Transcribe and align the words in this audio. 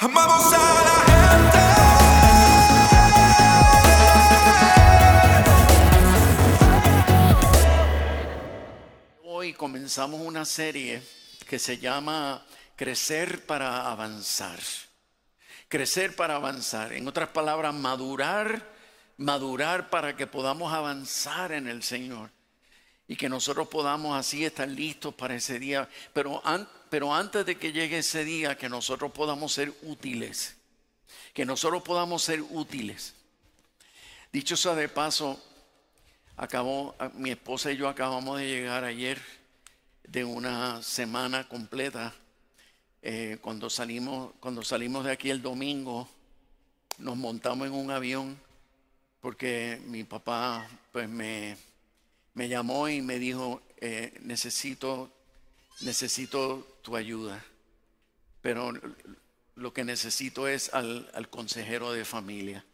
Amamos 0.00 0.52
a 0.54 0.58
la 0.58 2.00
Hoy 9.24 9.52
comenzamos 9.54 10.20
una 10.20 10.44
serie 10.44 11.02
que 11.48 11.58
se 11.58 11.78
llama 11.78 12.44
Crecer 12.76 13.44
para 13.46 13.90
avanzar. 13.90 14.58
Crecer 15.68 16.16
para 16.16 16.36
avanzar. 16.36 16.92
En 16.92 17.06
otras 17.06 17.28
palabras, 17.28 17.74
madurar, 17.74 18.66
madurar 19.16 19.90
para 19.90 20.16
que 20.16 20.26
podamos 20.26 20.72
avanzar 20.72 21.52
en 21.52 21.68
el 21.68 21.82
Señor. 21.82 22.30
Y 23.06 23.16
que 23.16 23.28
nosotros 23.28 23.68
podamos 23.68 24.16
así 24.16 24.44
estar 24.44 24.68
listos 24.68 25.14
para 25.14 25.34
ese 25.34 25.58
día. 25.58 25.88
Pero, 26.12 26.40
an- 26.44 26.68
pero 26.90 27.14
antes 27.14 27.46
de 27.46 27.56
que 27.56 27.72
llegue 27.72 27.98
ese 27.98 28.24
día, 28.24 28.58
que 28.58 28.68
nosotros 28.68 29.12
podamos 29.12 29.52
ser 29.52 29.72
útiles. 29.82 30.56
Que 31.32 31.46
nosotros 31.46 31.82
podamos 31.82 32.22
ser 32.22 32.42
útiles. 32.42 33.14
Dicho 34.32 34.56
sea 34.56 34.74
de 34.74 34.88
paso, 34.88 35.40
Acabó, 36.40 36.94
mi 37.16 37.32
esposa 37.32 37.70
y 37.70 37.76
yo 37.76 37.86
acabamos 37.86 38.38
de 38.38 38.48
llegar 38.48 38.82
ayer 38.84 39.20
de 40.04 40.24
una 40.24 40.82
semana 40.82 41.46
completa. 41.46 42.14
Eh, 43.02 43.36
cuando, 43.42 43.68
salimos, 43.68 44.32
cuando 44.40 44.62
salimos 44.62 45.04
de 45.04 45.12
aquí 45.12 45.28
el 45.28 45.42
domingo, 45.42 46.08
nos 46.96 47.18
montamos 47.18 47.66
en 47.66 47.74
un 47.74 47.90
avión 47.90 48.40
porque 49.20 49.82
mi 49.84 50.02
papá 50.04 50.66
pues 50.92 51.10
me, 51.10 51.58
me 52.32 52.48
llamó 52.48 52.88
y 52.88 53.02
me 53.02 53.18
dijo, 53.18 53.60
eh, 53.76 54.18
necesito, 54.22 55.12
necesito 55.80 56.78
tu 56.82 56.96
ayuda. 56.96 57.44
Pero 58.40 58.72
lo 59.56 59.72
que 59.72 59.84
necesito 59.84 60.48
es 60.48 60.72
al, 60.72 61.28
consejero 61.30 61.92
de 61.92 62.04
familia. 62.04 62.64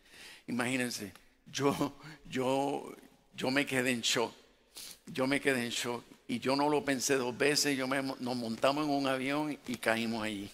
Imagínense, 0.46 1.12
yo, 1.46 1.96
yo, 2.28 2.94
yo 3.34 3.50
me 3.50 3.66
quedé 3.66 3.90
en 3.90 4.00
shock. 4.00 4.32
Yo 5.06 5.26
me 5.26 5.40
quedé 5.40 5.64
en 5.64 5.70
shock 5.70 6.04
y 6.28 6.38
yo 6.38 6.56
no 6.56 6.68
lo 6.68 6.84
pensé 6.84 7.16
dos 7.16 7.36
veces. 7.36 7.76
Yo 7.76 7.86
me- 7.86 8.02
nos 8.02 8.36
montamos 8.36 8.84
en 8.84 8.90
un 8.90 9.06
avión 9.06 9.58
y 9.66 9.76
caímos 9.76 10.22
allí. 10.22 10.50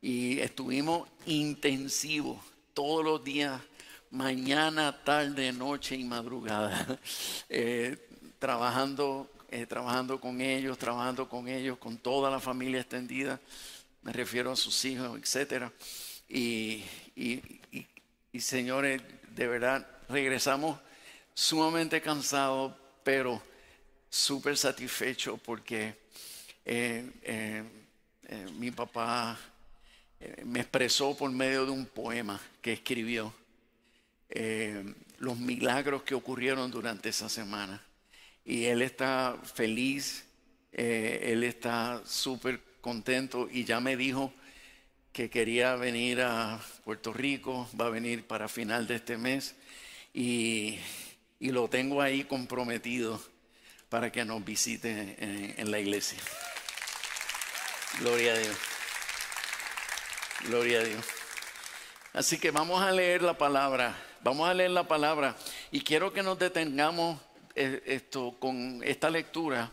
Y 0.00 0.40
estuvimos 0.40 1.08
intensivos 1.26 2.38
todos 2.74 3.04
los 3.04 3.24
días, 3.24 3.60
mañana, 4.10 5.04
tarde, 5.04 5.52
noche 5.52 5.96
y 5.96 6.04
madrugada, 6.04 6.98
eh, 7.48 7.96
trabajando, 8.38 9.30
eh, 9.54 9.66
trabajando 9.66 10.20
con 10.20 10.40
ellos, 10.40 10.76
trabajando 10.78 11.28
con 11.28 11.46
ellos, 11.46 11.78
con 11.78 11.96
toda 11.96 12.28
la 12.28 12.40
familia 12.40 12.80
extendida. 12.80 13.38
Me 14.02 14.12
refiero 14.12 14.50
a 14.50 14.56
sus 14.56 14.84
hijos, 14.84 15.16
etcétera. 15.16 15.72
Y, 16.28 16.82
y- 17.14 17.40
y- 17.70 17.86
y, 18.32 18.40
señores, 18.40 19.00
de 19.30 19.46
verdad, 19.46 19.86
regresamos 20.08 20.80
sumamente 21.34 22.00
cansados, 22.02 22.74
pero 23.04 23.40
súper 24.10 24.56
satisfechos 24.56 25.38
porque 25.40 25.96
eh, 26.64 27.08
eh, 27.22 27.62
mi 28.58 28.72
papá 28.72 29.38
me 30.44 30.60
expresó 30.60 31.16
por 31.16 31.30
medio 31.30 31.64
de 31.64 31.70
un 31.70 31.86
poema 31.86 32.40
que 32.60 32.72
escribió 32.72 33.32
los 35.18 35.38
milagros 35.38 36.02
que 36.02 36.16
ocurrieron 36.16 36.72
durante 36.72 37.10
esa 37.10 37.28
semana. 37.28 37.80
Y 38.44 38.66
él 38.66 38.82
está 38.82 39.36
feliz, 39.54 40.24
eh, 40.72 41.30
él 41.32 41.44
está 41.44 42.02
súper 42.04 42.60
contento 42.80 43.48
y 43.50 43.64
ya 43.64 43.80
me 43.80 43.96
dijo 43.96 44.32
que 45.12 45.30
quería 45.30 45.76
venir 45.76 46.20
a 46.20 46.60
Puerto 46.84 47.12
Rico, 47.12 47.68
va 47.80 47.86
a 47.86 47.90
venir 47.90 48.26
para 48.26 48.48
final 48.48 48.86
de 48.86 48.96
este 48.96 49.16
mes 49.16 49.54
y, 50.12 50.78
y 51.38 51.50
lo 51.50 51.68
tengo 51.68 52.02
ahí 52.02 52.24
comprometido 52.24 53.22
para 53.88 54.10
que 54.10 54.24
nos 54.24 54.44
visite 54.44 55.16
en, 55.18 55.54
en 55.56 55.70
la 55.70 55.78
iglesia. 55.78 56.18
Gloria 58.00 58.34
a 58.34 58.38
Dios. 58.38 58.56
Gloria 60.46 60.80
a 60.80 60.84
Dios. 60.84 61.04
Así 62.12 62.38
que 62.38 62.50
vamos 62.50 62.82
a 62.82 62.92
leer 62.92 63.22
la 63.22 63.38
palabra, 63.38 63.96
vamos 64.22 64.48
a 64.48 64.54
leer 64.54 64.72
la 64.72 64.86
palabra 64.86 65.36
y 65.70 65.80
quiero 65.80 66.12
que 66.12 66.22
nos 66.22 66.38
detengamos 66.38 67.20
esto 67.54 68.36
con 68.38 68.80
esta 68.84 69.10
lectura. 69.10 69.70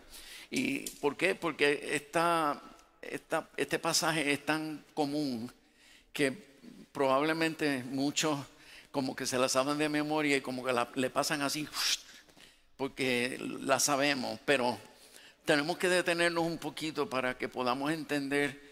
¿Y 0.50 0.90
por 1.00 1.16
qué? 1.16 1.36
Porque 1.36 1.90
esta, 1.94 2.62
esta- 3.02 3.50
este 3.58 3.80
pasaje 3.80 4.32
es 4.32 4.46
tan 4.46 4.84
común 4.94 5.52
que 6.14 6.32
probablemente 6.92 7.84
muchos 7.86 8.38
como 8.92 9.16
que 9.16 9.26
se 9.26 9.38
la 9.38 9.48
saben 9.48 9.78
de 9.78 9.88
memoria 9.88 10.38
y 10.38 10.42
como 10.42 10.64
que 10.64 10.74
la- 10.74 10.92
le 10.96 11.10
pasan 11.10 11.42
así, 11.42 11.68
porque 12.78 13.38
la 13.62 13.80
sabemos, 13.80 14.40
pero 14.46 14.78
tenemos 15.46 15.78
que 15.78 15.88
detenernos 15.88 16.44
un 16.46 16.58
poquito 16.58 17.10
para 17.10 17.38
que 17.38 17.48
podamos 17.48 17.92
entender 17.92 18.70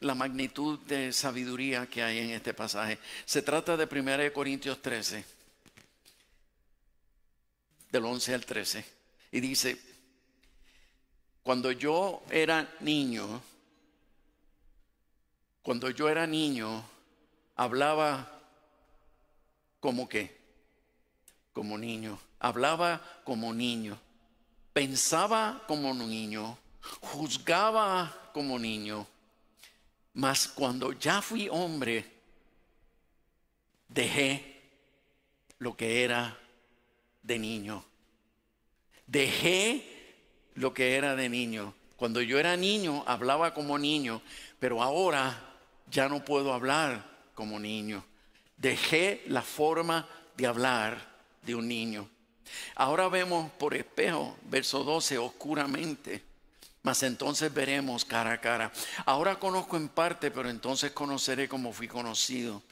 la 0.00 0.14
magnitud 0.14 0.78
de 0.80 1.12
sabiduría 1.12 1.86
que 1.86 2.02
hay 2.02 2.18
en 2.18 2.30
este 2.30 2.54
pasaje. 2.54 2.98
Se 3.24 3.42
trata 3.42 3.76
de 3.76 3.86
1 3.86 4.32
Corintios 4.32 4.80
13, 4.82 5.24
del 7.94 8.06
11 8.06 8.34
al 8.34 8.44
13, 8.44 8.84
y 9.30 9.38
dice, 9.38 9.80
cuando 11.44 11.70
yo 11.70 12.24
era 12.28 12.68
niño, 12.80 13.40
cuando 15.62 15.88
yo 15.90 16.08
era 16.08 16.26
niño, 16.26 16.84
hablaba 17.54 18.42
como 19.78 20.08
que, 20.08 20.36
como 21.52 21.78
niño, 21.78 22.18
hablaba 22.40 23.00
como 23.22 23.54
niño, 23.54 23.96
pensaba 24.72 25.62
como 25.68 25.94
niño, 25.94 26.58
juzgaba 27.00 28.32
como 28.34 28.58
niño. 28.58 29.06
Mas 30.14 30.48
cuando 30.48 30.90
ya 30.94 31.22
fui 31.22 31.48
hombre, 31.48 32.10
dejé 33.86 34.62
lo 35.58 35.76
que 35.76 36.02
era 36.02 36.40
de 37.24 37.40
niño. 37.40 37.84
Dejé 39.08 39.82
lo 40.54 40.72
que 40.72 40.94
era 40.94 41.16
de 41.16 41.28
niño. 41.28 41.74
Cuando 41.96 42.22
yo 42.22 42.38
era 42.38 42.56
niño, 42.56 43.02
hablaba 43.06 43.52
como 43.52 43.76
niño, 43.76 44.22
pero 44.60 44.80
ahora 44.80 45.56
ya 45.90 46.08
no 46.08 46.24
puedo 46.24 46.52
hablar 46.52 47.04
como 47.34 47.58
niño. 47.58 48.04
Dejé 48.56 49.24
la 49.26 49.42
forma 49.42 50.08
de 50.36 50.46
hablar 50.46 51.16
de 51.42 51.56
un 51.56 51.66
niño. 51.66 52.08
Ahora 52.76 53.08
vemos 53.08 53.50
por 53.52 53.74
espejo, 53.74 54.36
verso 54.44 54.84
12, 54.84 55.18
oscuramente 55.18 56.22
mas 56.84 57.02
entonces 57.02 57.52
veremos 57.52 58.04
cara 58.04 58.32
a 58.32 58.40
cara. 58.40 58.70
Ahora 59.06 59.38
conozco 59.38 59.78
en 59.78 59.88
parte, 59.88 60.30
pero 60.30 60.50
entonces 60.50 60.92
conoceré 60.92 61.48
como 61.48 61.72
fui 61.72 61.88
conocido. 61.88 62.62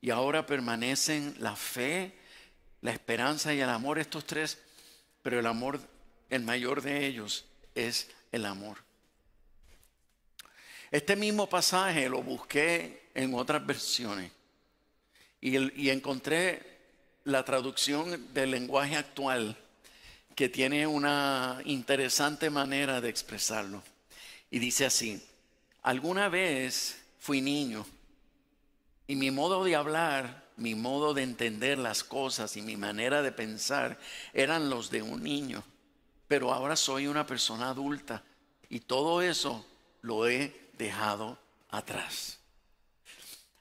Y 0.00 0.08
ahora 0.08 0.46
permanecen 0.46 1.36
la 1.38 1.54
fe, 1.54 2.18
la 2.84 2.92
esperanza 2.92 3.54
y 3.54 3.60
el 3.62 3.70
amor, 3.70 3.98
estos 3.98 4.26
tres, 4.26 4.58
pero 5.22 5.40
el 5.40 5.46
amor, 5.46 5.80
el 6.28 6.42
mayor 6.42 6.82
de 6.82 7.06
ellos 7.06 7.46
es 7.74 8.10
el 8.30 8.44
amor. 8.44 8.76
Este 10.90 11.16
mismo 11.16 11.48
pasaje 11.48 12.10
lo 12.10 12.22
busqué 12.22 13.08
en 13.14 13.32
otras 13.32 13.64
versiones 13.64 14.30
y, 15.40 15.82
y 15.82 15.88
encontré 15.88 16.78
la 17.24 17.42
traducción 17.42 18.34
del 18.34 18.50
lenguaje 18.50 18.96
actual 18.96 19.56
que 20.36 20.50
tiene 20.50 20.86
una 20.86 21.62
interesante 21.64 22.50
manera 22.50 23.00
de 23.00 23.08
expresarlo. 23.08 23.82
Y 24.50 24.58
dice 24.58 24.84
así, 24.84 25.26
alguna 25.82 26.28
vez 26.28 27.02
fui 27.18 27.40
niño 27.40 27.86
y 29.06 29.16
mi 29.16 29.30
modo 29.30 29.64
de 29.64 29.74
hablar, 29.74 30.43
mi 30.56 30.74
modo 30.74 31.14
de 31.14 31.22
entender 31.22 31.78
las 31.78 32.04
cosas 32.04 32.56
y 32.56 32.62
mi 32.62 32.76
manera 32.76 33.22
de 33.22 33.32
pensar 33.32 33.98
eran 34.32 34.70
los 34.70 34.90
de 34.90 35.02
un 35.02 35.22
niño, 35.22 35.62
pero 36.28 36.52
ahora 36.52 36.76
soy 36.76 37.06
una 37.06 37.26
persona 37.26 37.70
adulta 37.70 38.22
y 38.68 38.80
todo 38.80 39.22
eso 39.22 39.64
lo 40.02 40.28
he 40.28 40.70
dejado 40.78 41.38
atrás. 41.70 42.38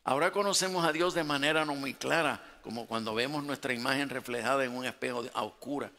Ahora 0.03 0.31
conocemos 0.31 0.85
a 0.85 0.91
Dios 0.91 1.13
de 1.13 1.23
manera 1.23 1.63
no 1.65 1.75
muy 1.75 1.93
clara, 1.93 2.59
como 2.61 2.87
cuando 2.87 3.15
vemos 3.15 3.43
nuestra 3.43 3.73
imagen 3.73 4.09
reflejada 4.09 4.65
en 4.65 4.71
un 4.71 4.85
espejo 4.85 5.23
a 5.33 5.43
oscura. 5.43 5.91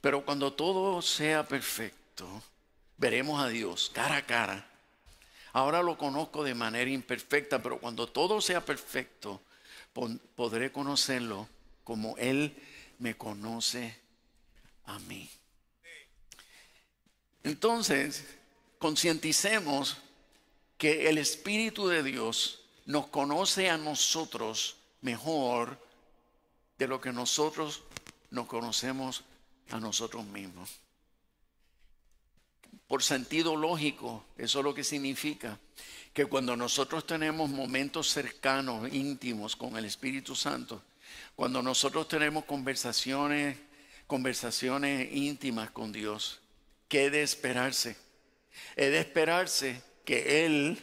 Pero 0.00 0.24
cuando 0.24 0.52
todo 0.52 1.02
sea 1.02 1.46
perfecto, 1.46 2.26
veremos 2.96 3.42
a 3.42 3.48
Dios 3.48 3.90
cara 3.92 4.18
a 4.18 4.26
cara. 4.26 4.66
Ahora 5.52 5.82
lo 5.82 5.98
conozco 5.98 6.44
de 6.44 6.54
manera 6.54 6.90
imperfecta, 6.90 7.60
pero 7.60 7.78
cuando 7.78 8.06
todo 8.06 8.40
sea 8.40 8.64
perfecto, 8.64 9.40
podré 9.92 10.72
conocerlo 10.72 11.48
como 11.84 12.16
Él 12.18 12.56
me 12.98 13.16
conoce 13.16 13.96
a 14.84 14.98
mí. 15.00 15.28
Entonces, 17.44 18.24
concienticemos 18.78 19.98
que 20.78 21.08
el 21.08 21.18
Espíritu 21.18 21.88
de 21.88 22.02
Dios 22.02 22.60
nos 22.86 23.08
conoce 23.08 23.70
a 23.70 23.78
nosotros 23.78 24.76
mejor 25.00 25.78
de 26.78 26.88
lo 26.88 27.00
que 27.00 27.12
nosotros 27.12 27.82
nos 28.30 28.46
conocemos 28.46 29.24
a 29.70 29.78
nosotros 29.78 30.24
mismos. 30.24 30.70
Por 32.86 33.02
sentido 33.02 33.56
lógico, 33.56 34.24
eso 34.36 34.58
es 34.58 34.64
lo 34.64 34.74
que 34.74 34.84
significa 34.84 35.58
que 36.12 36.26
cuando 36.26 36.56
nosotros 36.56 37.06
tenemos 37.06 37.48
momentos 37.48 38.10
cercanos, 38.10 38.92
íntimos 38.92 39.56
con 39.56 39.76
el 39.76 39.84
Espíritu 39.84 40.34
Santo, 40.34 40.82
cuando 41.34 41.62
nosotros 41.62 42.08
tenemos 42.08 42.44
conversaciones, 42.44 43.56
conversaciones 44.06 45.08
íntimas 45.12 45.70
con 45.70 45.92
Dios, 45.92 46.40
¿qué 46.88 47.10
de 47.10 47.22
esperarse? 47.22 47.96
Es 48.76 48.90
de 48.90 48.98
esperarse 48.98 49.82
que 50.04 50.44
Él 50.44 50.78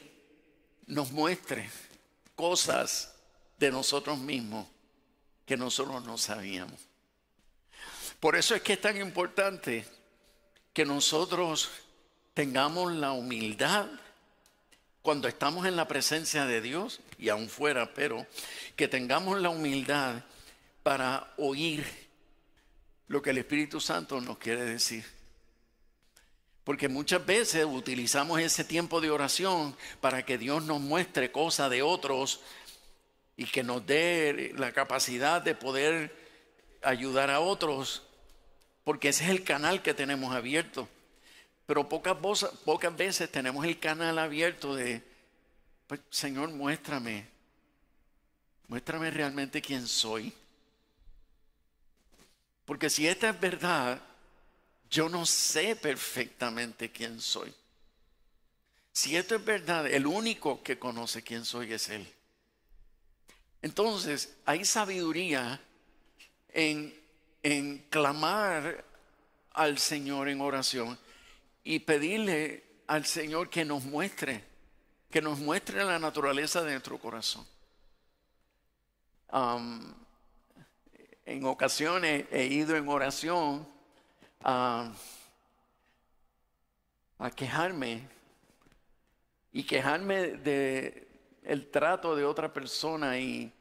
nos 0.88 1.12
muestre 1.12 1.70
cosas 2.36 3.14
de 3.60 3.72
nosotros 3.72 4.18
mismos 4.18 4.68
que 5.46 5.58
nosotros 5.58 6.04
no 6.04 6.18
sabíamos. 6.18 6.80
Por 8.20 8.36
eso 8.36 8.56
es 8.56 8.62
que 8.62 8.74
es 8.74 8.81
tan 8.81 8.98
importante 8.98 9.86
que 10.74 10.86
nosotros 10.86 11.70
tengamos 12.34 12.94
la 12.94 13.12
humildad 13.12 13.88
cuando 15.10 15.28
estamos 15.28 15.66
en 15.66 15.76
la 15.76 15.88
presencia 15.88 16.46
de 16.46 16.62
Dios 16.62 17.02
y 17.18 17.30
aún 17.30 17.50
fuera, 17.50 17.96
pero 17.96 18.28
que 18.76 18.88
tengamos 18.88 19.42
la 19.42 19.50
humildad 19.50 20.24
para 20.84 21.34
oír 21.38 21.84
lo 23.08 23.20
que 23.20 23.32
el 23.32 23.40
Espíritu 23.40 23.82
Santo 23.82 24.22
nos 24.22 24.38
quiere 24.38 24.64
decir. 24.64 25.04
Porque 26.64 26.90
muchas 26.90 27.26
veces 27.26 27.66
utilizamos 27.66 28.40
ese 28.40 28.64
tiempo 28.64 29.02
de 29.02 29.10
oración 29.10 29.76
para 30.00 30.24
que 30.24 30.38
Dios 30.38 30.64
nos 30.66 30.80
muestre 30.80 31.32
cosas 31.32 31.72
de 31.72 31.82
otros 31.82 32.42
y 33.36 33.46
que 33.46 33.64
nos 33.64 33.88
dé 33.88 34.54
la 34.58 34.74
capacidad 34.74 35.42
de 35.42 35.56
poder 35.56 36.16
ayudar 36.84 37.32
a 37.32 37.40
otros, 37.40 38.04
porque 38.84 39.10
ese 39.10 39.24
es 39.24 39.32
el 39.32 39.44
canal 39.44 39.82
que 39.82 39.96
tenemos 39.96 40.36
abierto. 40.36 40.88
Pero 41.69 41.88
pocas, 41.88 42.98
veces 42.98 43.31
tenemos 43.31 43.63
el 43.63 43.77
canal 43.77 44.18
abierto 44.18 44.75
de, 44.75 45.04
pues, 45.86 46.01
Señor, 46.10 46.50
muéstrame, 46.50 47.27
muéstrame 48.68 49.12
realmente 49.12 49.62
quién 49.62 49.88
soy. 49.88 50.33
Porque 52.66 52.89
si 52.89 53.07
esta 53.07 53.30
es 53.30 53.39
verdad, 53.39 54.01
yo 54.89 55.10
no 55.10 55.27
sé 55.27 55.75
perfectamente 55.75 56.92
quién 56.92 57.21
soy. 57.21 57.54
Si 58.92 59.16
esto 59.16 59.36
es 59.36 59.45
verdad, 59.45 59.86
el 59.86 60.07
único 60.07 60.63
que 60.63 60.80
conoce 60.80 61.21
quién 61.21 61.45
soy 61.45 61.71
es 61.74 61.88
Él. 61.89 62.12
Entonces, 63.62 64.33
hay 64.44 64.66
sabiduría 64.66 65.62
en, 66.51 67.00
en 67.44 67.77
clamar 67.92 68.83
al 69.51 69.77
Señor 69.77 70.30
en 70.30 70.42
oración 70.42 70.98
y 71.69 71.77
pedirle 71.77 72.63
al 72.88 73.06
Señor 73.06 73.48
que 73.48 73.63
nos 73.63 73.86
muestre, 73.86 74.44
que 75.12 75.21
nos 75.21 75.38
muestre 75.38 75.86
la 75.86 76.00
naturaleza 76.00 76.63
de 76.63 76.71
nuestro 76.71 76.98
corazón. 76.98 77.45
en 81.25 81.45
ocasiones 81.45 82.25
he 82.31 82.45
ido 82.45 82.75
en 82.75 82.89
oración 82.89 83.68
a, 84.44 84.92
quejarme 87.36 88.01
y 89.54 89.62
quejarme 89.63 90.38
de 90.38 91.07
el 91.44 91.69
trato 91.69 92.16
de 92.16 92.25
otra 92.25 92.51
persona 92.51 93.19
y, 93.19 93.54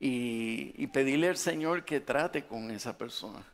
y 0.00 0.86
pedirle 0.88 1.28
al 1.28 1.36
Señor 1.36 1.84
que 1.84 2.00
trate 2.00 2.44
con 2.44 2.72
esa 2.72 2.98
persona. 2.98 3.46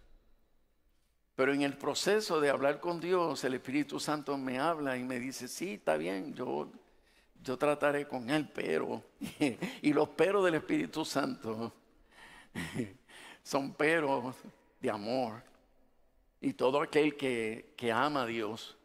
Pero 1.43 1.55
en 1.55 1.63
el 1.63 1.77
proceso 1.77 2.41
de 2.41 2.51
hablar 2.51 2.79
con 2.79 3.01
Dios, 3.01 3.43
el 3.43 3.55
Espíritu 3.55 3.99
Santo 3.99 4.39
me 4.39 4.61
habla 4.61 4.97
y 4.97 5.03
me 5.03 5.19
dice, 5.19 5.49
sí, 5.49 5.73
está 5.73 5.97
bien, 5.97 6.33
yo, 6.35 6.71
yo 7.43 7.59
trataré 7.59 8.07
con 8.07 8.31
él, 8.31 8.49
pero, 8.55 9.03
y 9.83 9.93
los 9.93 10.09
peros 10.11 10.45
del 10.45 10.55
Espíritu 10.55 11.05
Santo 11.05 11.75
son 13.43 13.75
peros 13.75 14.37
de 14.81 14.89
amor. 14.89 15.43
Y 16.41 16.53
todo 16.53 16.81
aquel 16.81 17.17
que, 17.17 17.75
que 17.77 17.91
ama 17.91 18.23
a 18.23 18.27
Dios 18.27 18.77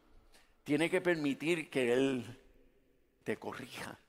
tiene 0.63 0.89
que 0.89 0.99
permitir 0.99 1.69
que 1.69 1.93
Él 1.93 2.25
te 3.23 3.37
corrija. 3.37 3.99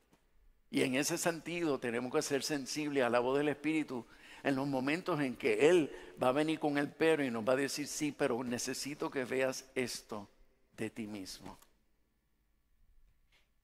Y 0.70 0.84
en 0.84 0.94
ese 0.94 1.18
sentido 1.18 1.78
tenemos 1.78 2.10
que 2.10 2.22
ser 2.22 2.42
sensibles 2.42 3.04
a 3.04 3.10
la 3.10 3.20
voz 3.20 3.36
del 3.36 3.50
Espíritu 3.50 4.06
en 4.42 4.56
los 4.56 4.66
momentos 4.66 5.20
en 5.20 5.36
que 5.36 5.68
Él 5.68 5.90
va 6.22 6.28
a 6.28 6.32
venir 6.32 6.58
con 6.58 6.78
el 6.78 6.88
pero 6.88 7.24
y 7.24 7.30
nos 7.30 7.46
va 7.46 7.54
a 7.54 7.56
decir, 7.56 7.86
sí, 7.86 8.14
pero 8.16 8.42
necesito 8.44 9.10
que 9.10 9.24
veas 9.24 9.68
esto 9.74 10.28
de 10.76 10.90
ti 10.90 11.06
mismo. 11.06 11.58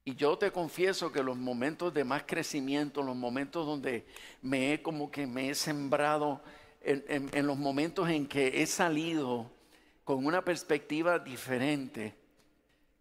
Y 0.04 0.14
yo 0.16 0.36
te 0.36 0.50
confieso 0.50 1.10
que 1.10 1.22
los 1.22 1.36
momentos 1.36 1.94
de 1.94 2.04
más 2.04 2.24
crecimiento, 2.24 3.02
los 3.02 3.16
momentos 3.16 3.66
donde 3.66 4.06
me 4.42 4.74
he 4.74 4.82
como 4.82 5.10
que 5.10 5.26
me 5.26 5.48
he 5.48 5.54
sembrado, 5.54 6.42
en, 6.82 7.30
en 7.32 7.46
los 7.46 7.56
momentos 7.56 8.10
en 8.10 8.26
que 8.26 8.62
he 8.62 8.66
salido 8.66 9.50
con 10.04 10.26
una 10.26 10.44
perspectiva 10.44 11.18
diferente, 11.18 12.14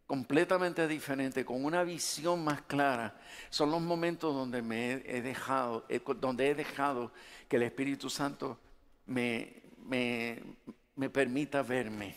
completamente 0.08 0.88
diferente, 0.88 1.46
con 1.46 1.64
una 1.64 1.84
visión 1.84 2.44
más 2.44 2.62
clara, 2.64 3.20
son 3.50 3.72
los 3.72 3.82
momentos 3.82 4.34
donde 4.34 4.62
me 4.62 4.94
he 5.06 5.22
dejado, 5.22 5.86
eh, 5.90 6.02
donde 6.20 6.50
he 6.50 6.56
dejado 6.56 7.12
que 7.48 7.56
el 7.56 7.64
Espíritu 7.64 8.10
Santo 8.10 8.60
me, 9.06 9.64
me, 9.86 11.10
permita 11.10 11.62
verme. 11.64 12.16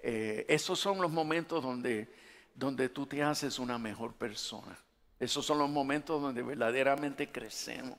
Eh, 0.00 0.44
esos 0.48 0.78
son 0.78 1.00
los 1.00 1.10
momentos 1.10 1.62
donde, 1.62 2.12
donde 2.54 2.88
tú 2.88 3.06
te 3.06 3.22
haces 3.22 3.58
una 3.58 3.78
mejor 3.78 4.12
persona. 4.14 4.78
Esos 5.18 5.46
son 5.46 5.58
los 5.58 5.70
momentos 5.70 6.20
donde 6.20 6.42
verdaderamente 6.42 7.30
crecemos. 7.30 7.98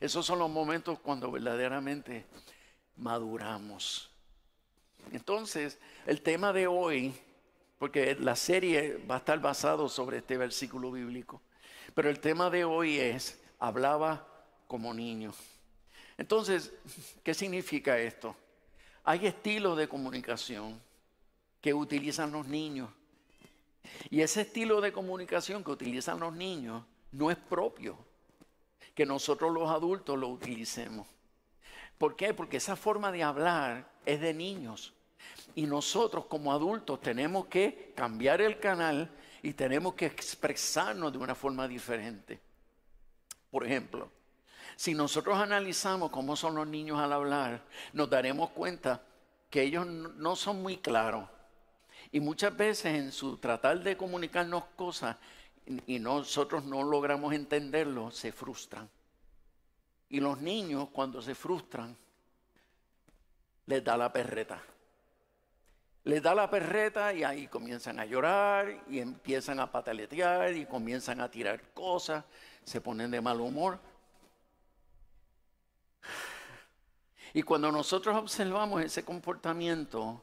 Esos 0.00 0.24
son 0.24 0.38
los 0.38 0.50
momentos 0.50 0.98
cuando 1.00 1.30
verdaderamente 1.30 2.26
maduramos. 2.96 4.10
Entonces, 5.10 5.78
el 6.06 6.22
tema 6.22 6.52
de 6.52 6.66
hoy 6.66 7.14
porque 7.82 8.14
la 8.20 8.36
serie 8.36 8.96
va 9.10 9.16
a 9.16 9.18
estar 9.18 9.40
basado 9.40 9.88
sobre 9.88 10.18
este 10.18 10.36
versículo 10.36 10.92
bíblico. 10.92 11.42
Pero 11.96 12.10
el 12.10 12.20
tema 12.20 12.48
de 12.48 12.64
hoy 12.64 13.00
es, 13.00 13.42
hablaba 13.58 14.24
como 14.68 14.94
niño. 14.94 15.34
Entonces, 16.16 16.72
¿qué 17.24 17.34
significa 17.34 17.98
esto? 17.98 18.36
Hay 19.02 19.26
estilos 19.26 19.76
de 19.76 19.88
comunicación 19.88 20.80
que 21.60 21.74
utilizan 21.74 22.30
los 22.30 22.46
niños. 22.46 22.88
Y 24.10 24.20
ese 24.20 24.42
estilo 24.42 24.80
de 24.80 24.92
comunicación 24.92 25.64
que 25.64 25.72
utilizan 25.72 26.20
los 26.20 26.32
niños 26.32 26.84
no 27.10 27.32
es 27.32 27.36
propio 27.36 27.98
que 28.94 29.06
nosotros 29.06 29.52
los 29.52 29.68
adultos 29.68 30.16
lo 30.16 30.28
utilicemos. 30.28 31.08
¿Por 31.98 32.14
qué? 32.14 32.32
Porque 32.32 32.58
esa 32.58 32.76
forma 32.76 33.10
de 33.10 33.24
hablar 33.24 33.90
es 34.06 34.20
de 34.20 34.32
niños. 34.32 34.94
Y 35.54 35.66
nosotros 35.66 36.26
como 36.26 36.52
adultos 36.52 37.00
tenemos 37.00 37.46
que 37.46 37.92
cambiar 37.94 38.40
el 38.40 38.58
canal 38.58 39.10
y 39.42 39.52
tenemos 39.52 39.94
que 39.94 40.06
expresarnos 40.06 41.12
de 41.12 41.18
una 41.18 41.34
forma 41.34 41.68
diferente. 41.68 42.40
Por 43.50 43.66
ejemplo, 43.66 44.10
si 44.76 44.94
nosotros 44.94 45.36
analizamos 45.38 46.10
cómo 46.10 46.36
son 46.36 46.54
los 46.54 46.66
niños 46.66 46.98
al 46.98 47.12
hablar, 47.12 47.62
nos 47.92 48.08
daremos 48.08 48.50
cuenta 48.50 49.02
que 49.50 49.62
ellos 49.62 49.86
no 49.86 50.36
son 50.36 50.62
muy 50.62 50.78
claros. 50.78 51.28
Y 52.10 52.20
muchas 52.20 52.56
veces 52.56 52.94
en 52.94 53.12
su 53.12 53.36
tratar 53.36 53.80
de 53.82 53.96
comunicarnos 53.96 54.64
cosas 54.76 55.16
y 55.86 55.98
nosotros 55.98 56.64
no 56.64 56.82
logramos 56.82 57.34
entenderlo, 57.34 58.10
se 58.10 58.32
frustran. 58.32 58.88
Y 60.08 60.20
los 60.20 60.38
niños 60.40 60.88
cuando 60.92 61.20
se 61.20 61.34
frustran, 61.34 61.96
les 63.66 63.84
da 63.84 63.96
la 63.96 64.12
perreta 64.12 64.62
les 66.04 66.22
da 66.22 66.34
la 66.34 66.50
perreta 66.50 67.12
y 67.12 67.22
ahí 67.22 67.46
comienzan 67.46 68.00
a 68.00 68.04
llorar 68.04 68.84
y 68.88 68.98
empiezan 68.98 69.60
a 69.60 69.70
pataletear 69.70 70.52
y 70.54 70.66
comienzan 70.66 71.20
a 71.20 71.30
tirar 71.30 71.62
cosas, 71.72 72.24
se 72.64 72.80
ponen 72.80 73.10
de 73.10 73.20
mal 73.20 73.40
humor. 73.40 73.78
Y 77.34 77.42
cuando 77.42 77.70
nosotros 77.70 78.16
observamos 78.16 78.82
ese 78.82 79.04
comportamiento, 79.04 80.22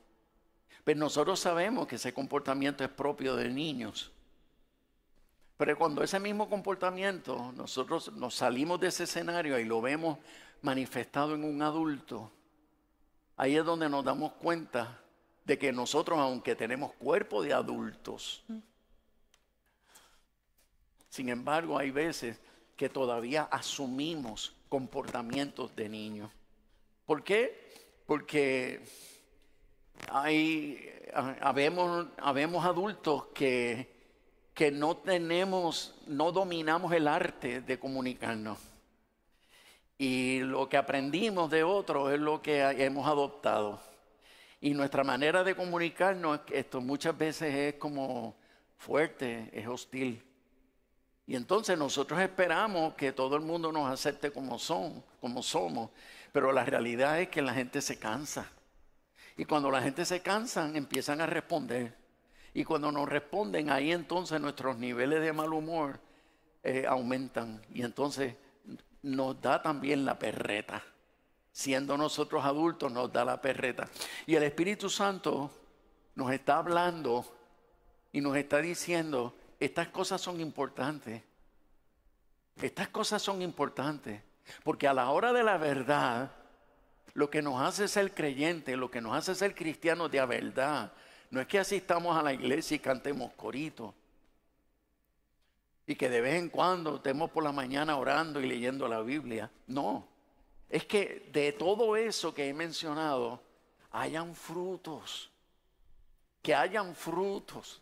pues 0.83 0.98
nosotros 0.98 1.39
sabemos 1.39 1.88
que 1.88 1.95
ese 1.95 2.13
comportamiento 2.13 2.83
es 2.83 2.89
propio 2.89 3.36
de 3.36 3.50
niños. 3.50 4.12
Pero 5.57 5.77
cuando 5.77 6.03
ese 6.03 6.19
mismo 6.19 6.50
comportamiento 6.50 7.51
nosotros 7.53 8.13
nos 8.13 8.36
salimos 8.36 8.79
de 8.79 8.88
ese 8.88 9.05
escenario 9.05 9.57
y 9.59 9.65
lo 9.65 9.81
vemos 9.81 10.17
manifestado 10.62 11.36
en 11.36 11.43
un 11.43 11.62
adulto, 11.62 12.31
ahí 13.38 13.55
es 13.55 13.65
donde 13.65 13.89
nos 13.89 14.03
damos 14.03 14.33
cuenta 14.33 15.01
de 15.50 15.58
que 15.58 15.72
nosotros, 15.72 16.20
aunque 16.20 16.56
tenemos 16.56 16.94
cuerpo 16.94 17.41
de 17.41 17.53
adultos, 17.53 18.44
Sin 21.10 21.29
embargo, 21.29 21.75
hay 21.75 21.89
veces 21.89 22.39
que 22.77 22.88
todavía 22.88 23.50
asumimos 23.51 24.53
comportamientos 24.70 25.75
de 25.75 25.89
niños. 25.89 26.32
¿Por 27.03 27.24
qué? 27.24 27.74
Porque 28.06 28.86
hay, 30.12 30.88
habemos, 31.41 32.10
habemos 32.18 32.63
adultos 32.63 33.25
que, 33.34 33.89
que 34.53 34.70
no 34.70 34.98
tenemos, 34.98 35.96
no 36.06 36.32
dominamos 36.32 36.94
el 36.94 37.08
arte 37.08 37.62
de 37.62 37.79
comunicarnos. 37.79 38.60
Y 39.98 40.41
lo 40.41 40.70
que 40.70 40.77
aprendimos 40.77 41.50
de 41.50 41.63
otros 41.63 42.13
es 42.13 42.20
lo 42.20 42.39
que 42.39 42.62
hemos 42.62 43.08
adoptado. 43.08 43.88
Y 44.62 44.74
nuestra 44.74 45.04
manera 45.04 45.44
de 45.44 45.56
comunicarnos, 45.56 46.42
esto 46.51 46.82
muchas 46.82 47.18
veces 47.18 47.54
es 47.54 47.74
como 47.75 48.36
fuerte, 48.78 49.50
es 49.54 49.68
hostil. 49.68 50.22
Y 51.25 51.36
entonces 51.36 51.78
nosotros 51.78 52.20
esperamos 52.20 52.96
que 52.96 53.12
todo 53.12 53.36
el 53.36 53.44
mundo 53.44 53.72
nos 53.72 53.89
acepte 53.89 54.32
como 54.32 54.58
son, 54.58 55.04
como 55.22 55.44
somos, 55.44 55.92
pero 56.32 56.51
la 56.51 56.66
realidad 56.66 57.22
es 57.22 57.30
que 57.30 57.42
la 57.42 57.54
gente 57.54 57.82
se 57.82 58.00
cansa. 58.00 58.50
Y 59.38 59.46
cuando 59.46 59.72
la 59.72 59.82
gente 59.82 60.04
se 60.06 60.22
cansa, 60.22 60.70
empiezan 60.74 61.22
a 61.22 61.25
responder. 61.25 61.96
Y 62.54 62.63
cuando 62.63 62.92
nos 62.92 63.08
responden, 63.08 63.70
ahí 63.70 63.92
entonces 63.92 64.42
nuestros 64.42 64.78
niveles 64.78 65.22
de 65.22 65.32
mal 65.32 65.54
humor 65.54 66.00
eh, 66.63 66.86
aumentan. 66.88 67.62
Y 67.74 67.84
entonces 67.84 68.36
nos 69.01 69.39
da 69.39 69.62
también 69.62 70.06
la 70.06 70.20
perreta. 70.20 70.84
Siendo 71.60 71.98
nosotros 71.98 72.46
adultos, 72.46 72.89
nos 72.89 73.12
da 73.12 73.25
la 73.25 73.42
perreta. 73.42 73.89
Y 74.25 74.36
el 74.36 74.44
Espíritu 74.44 74.89
Santo 74.89 75.51
nos 76.16 76.32
está 76.32 76.56
hablando 76.56 77.25
y 78.13 78.22
nos 78.22 78.38
está 78.38 78.60
diciendo, 78.60 79.36
estas 79.60 79.89
cosas 79.89 80.22
son 80.22 80.39
importantes. 80.39 81.22
Estas 82.62 82.88
cosas 82.88 83.22
son 83.22 83.42
importantes. 83.42 84.22
Porque 84.63 84.88
a 84.88 84.94
la 84.94 85.10
hora 85.10 85.34
de 85.34 85.44
la 85.44 85.58
verdad, 85.58 86.32
lo 87.13 87.30
que 87.30 87.42
nos 87.42 87.62
hace 87.62 87.89
ser 87.89 88.13
creyente, 88.13 88.78
lo 88.78 88.89
que 88.89 89.01
nos 89.01 89.13
hace 89.18 89.36
ser 89.36 89.54
cristianos 89.54 90.10
de 90.10 90.25
verdad, 90.25 90.94
no 91.30 91.42
es 91.42 91.48
que 91.48 91.60
asistamos 91.60 92.16
a 92.16 92.24
la 92.24 92.32
iglesia 92.32 92.75
y 92.75 92.80
cantemos 92.80 93.34
coritos. 93.34 93.94
Y 95.86 95.98
que 95.98 96.08
de 96.08 96.22
vez 96.22 96.36
en 96.36 96.48
cuando 96.48 96.96
estemos 96.96 97.30
por 97.30 97.44
la 97.44 97.51
mañana 97.51 97.98
orando 97.98 98.39
y 98.39 98.48
leyendo 98.48 98.88
la 98.88 99.01
Biblia. 99.01 99.51
No. 99.68 100.19
Es 100.70 100.86
que 100.86 101.30
de 101.32 101.52
todo 101.54 101.96
eso 101.96 102.34
que 102.34 102.48
he 102.48 102.54
mencionado, 102.54 103.42
hayan 103.92 104.36
frutos. 104.36 105.30
Que 106.42 106.54
hayan 106.54 106.96
frutos. 106.96 107.82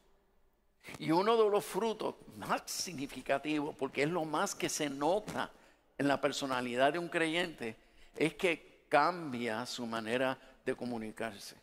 Y 1.00 1.12
uno 1.12 1.36
de 1.36 1.50
los 1.50 1.66
frutos 1.66 2.16
más 2.38 2.64
significativos, 2.66 3.76
porque 3.76 4.04
es 4.04 4.10
lo 4.10 4.26
más 4.26 4.56
que 4.56 4.70
se 4.70 4.90
nota 4.90 5.52
en 5.98 6.08
la 6.08 6.22
personalidad 6.22 6.94
de 6.94 7.00
un 7.00 7.10
creyente, 7.10 7.76
es 8.16 8.36
que 8.36 8.86
cambia 8.88 9.66
su 9.66 9.86
manera 9.86 10.38
de 10.66 10.76
comunicarse. 10.76 11.56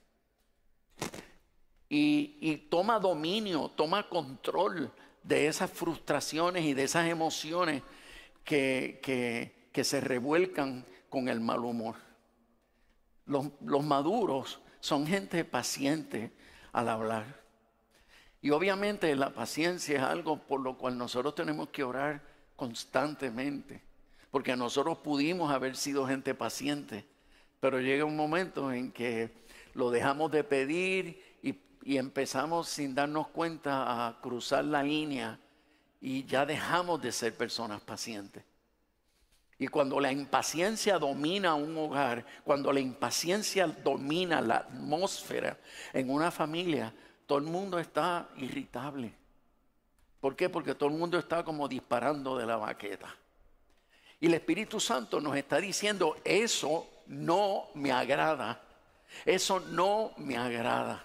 Y, 1.89 2.57
toma 2.71 2.99
dominio, 2.99 3.71
toma 3.77 4.09
control 4.09 4.91
de 5.23 5.47
esas 5.47 5.71
frustraciones 5.71 6.65
y 6.65 6.75
de 6.75 6.85
esas 6.85 7.09
emociones 7.09 7.83
que, 8.43 9.01
que, 9.73 9.85
se 9.85 10.01
revuelcan 10.01 10.85
con 11.15 11.29
el 11.29 11.39
mal 11.39 11.61
humor. 11.61 11.95
Los, 13.27 13.85
maduros 13.85 14.59
son 14.81 15.07
gente 15.07 15.45
paciente 15.45 16.33
al 16.73 16.89
hablar. 16.89 17.41
Y 18.43 18.51
obviamente 18.51 19.15
la 19.15 19.31
paciencia 19.31 19.97
es 19.97 20.03
algo 20.03 20.39
por 20.39 20.61
lo 20.61 20.77
cual 20.77 20.99
nosotros 20.99 21.37
tenemos 21.37 21.69
que 21.69 21.85
orar 21.85 22.21
constantemente, 22.57 23.81
porque 24.33 24.57
nosotros 24.57 24.99
pudimos 24.99 25.53
haber 25.53 25.77
sido 25.77 26.05
gente 26.05 26.35
paciente, 26.35 27.07
pero 27.61 27.81
llega 27.81 28.05
un 28.05 28.17
momento 28.17 28.73
en 28.73 28.91
que 28.91 29.31
lo 29.75 29.93
dejamos 29.93 30.33
de 30.33 30.43
pedir 30.43 31.23
y 31.87 31.97
empezamos 31.97 32.69
sin 32.69 32.93
darnos 32.93 33.29
cuenta 33.29 34.09
a 34.09 34.21
cruzar 34.21 34.65
la 34.65 34.83
línea 34.83 35.39
y 36.01 36.25
ya 36.25 36.45
dejamos 36.45 37.01
de 37.01 37.13
ser 37.13 37.37
personas 37.37 37.81
pacientes. 37.83 38.43
Y 39.59 39.69
cuando 39.69 40.01
la 40.01 40.11
impaciencia 40.11 40.99
domina 40.99 41.55
un 41.55 41.77
hogar, 41.79 42.25
cuando 42.45 42.73
la 42.73 42.81
impaciencia 42.81 43.67
domina 43.67 44.41
la 44.41 44.57
atmósfera 44.57 45.57
en 45.93 46.11
una 46.11 46.31
familia, 46.31 46.93
todo 47.27 47.39
el 47.39 47.45
mundo 47.45 47.79
está 47.79 48.29
irritable. 48.37 49.15
¿Por 50.21 50.35
qué? 50.35 50.49
Porque 50.49 50.75
todo 50.75 50.89
el 50.89 50.97
mundo 50.97 51.19
está 51.19 51.45
como 51.45 51.69
disparando 51.69 52.37
de 52.37 52.47
la 52.47 52.57
baqueta. 52.57 53.15
Y 54.21 54.27
el 54.27 54.35
Espíritu 54.35 54.81
Santo 54.81 55.21
nos 55.21 55.37
está 55.37 55.59
diciendo, 55.59 56.17
eso 56.25 56.89
no 57.07 57.69
me 57.75 57.93
agrada. 57.93 58.61
Eso 59.25 59.61
no 59.61 60.13
me 60.17 60.37
agrada. 60.37 61.05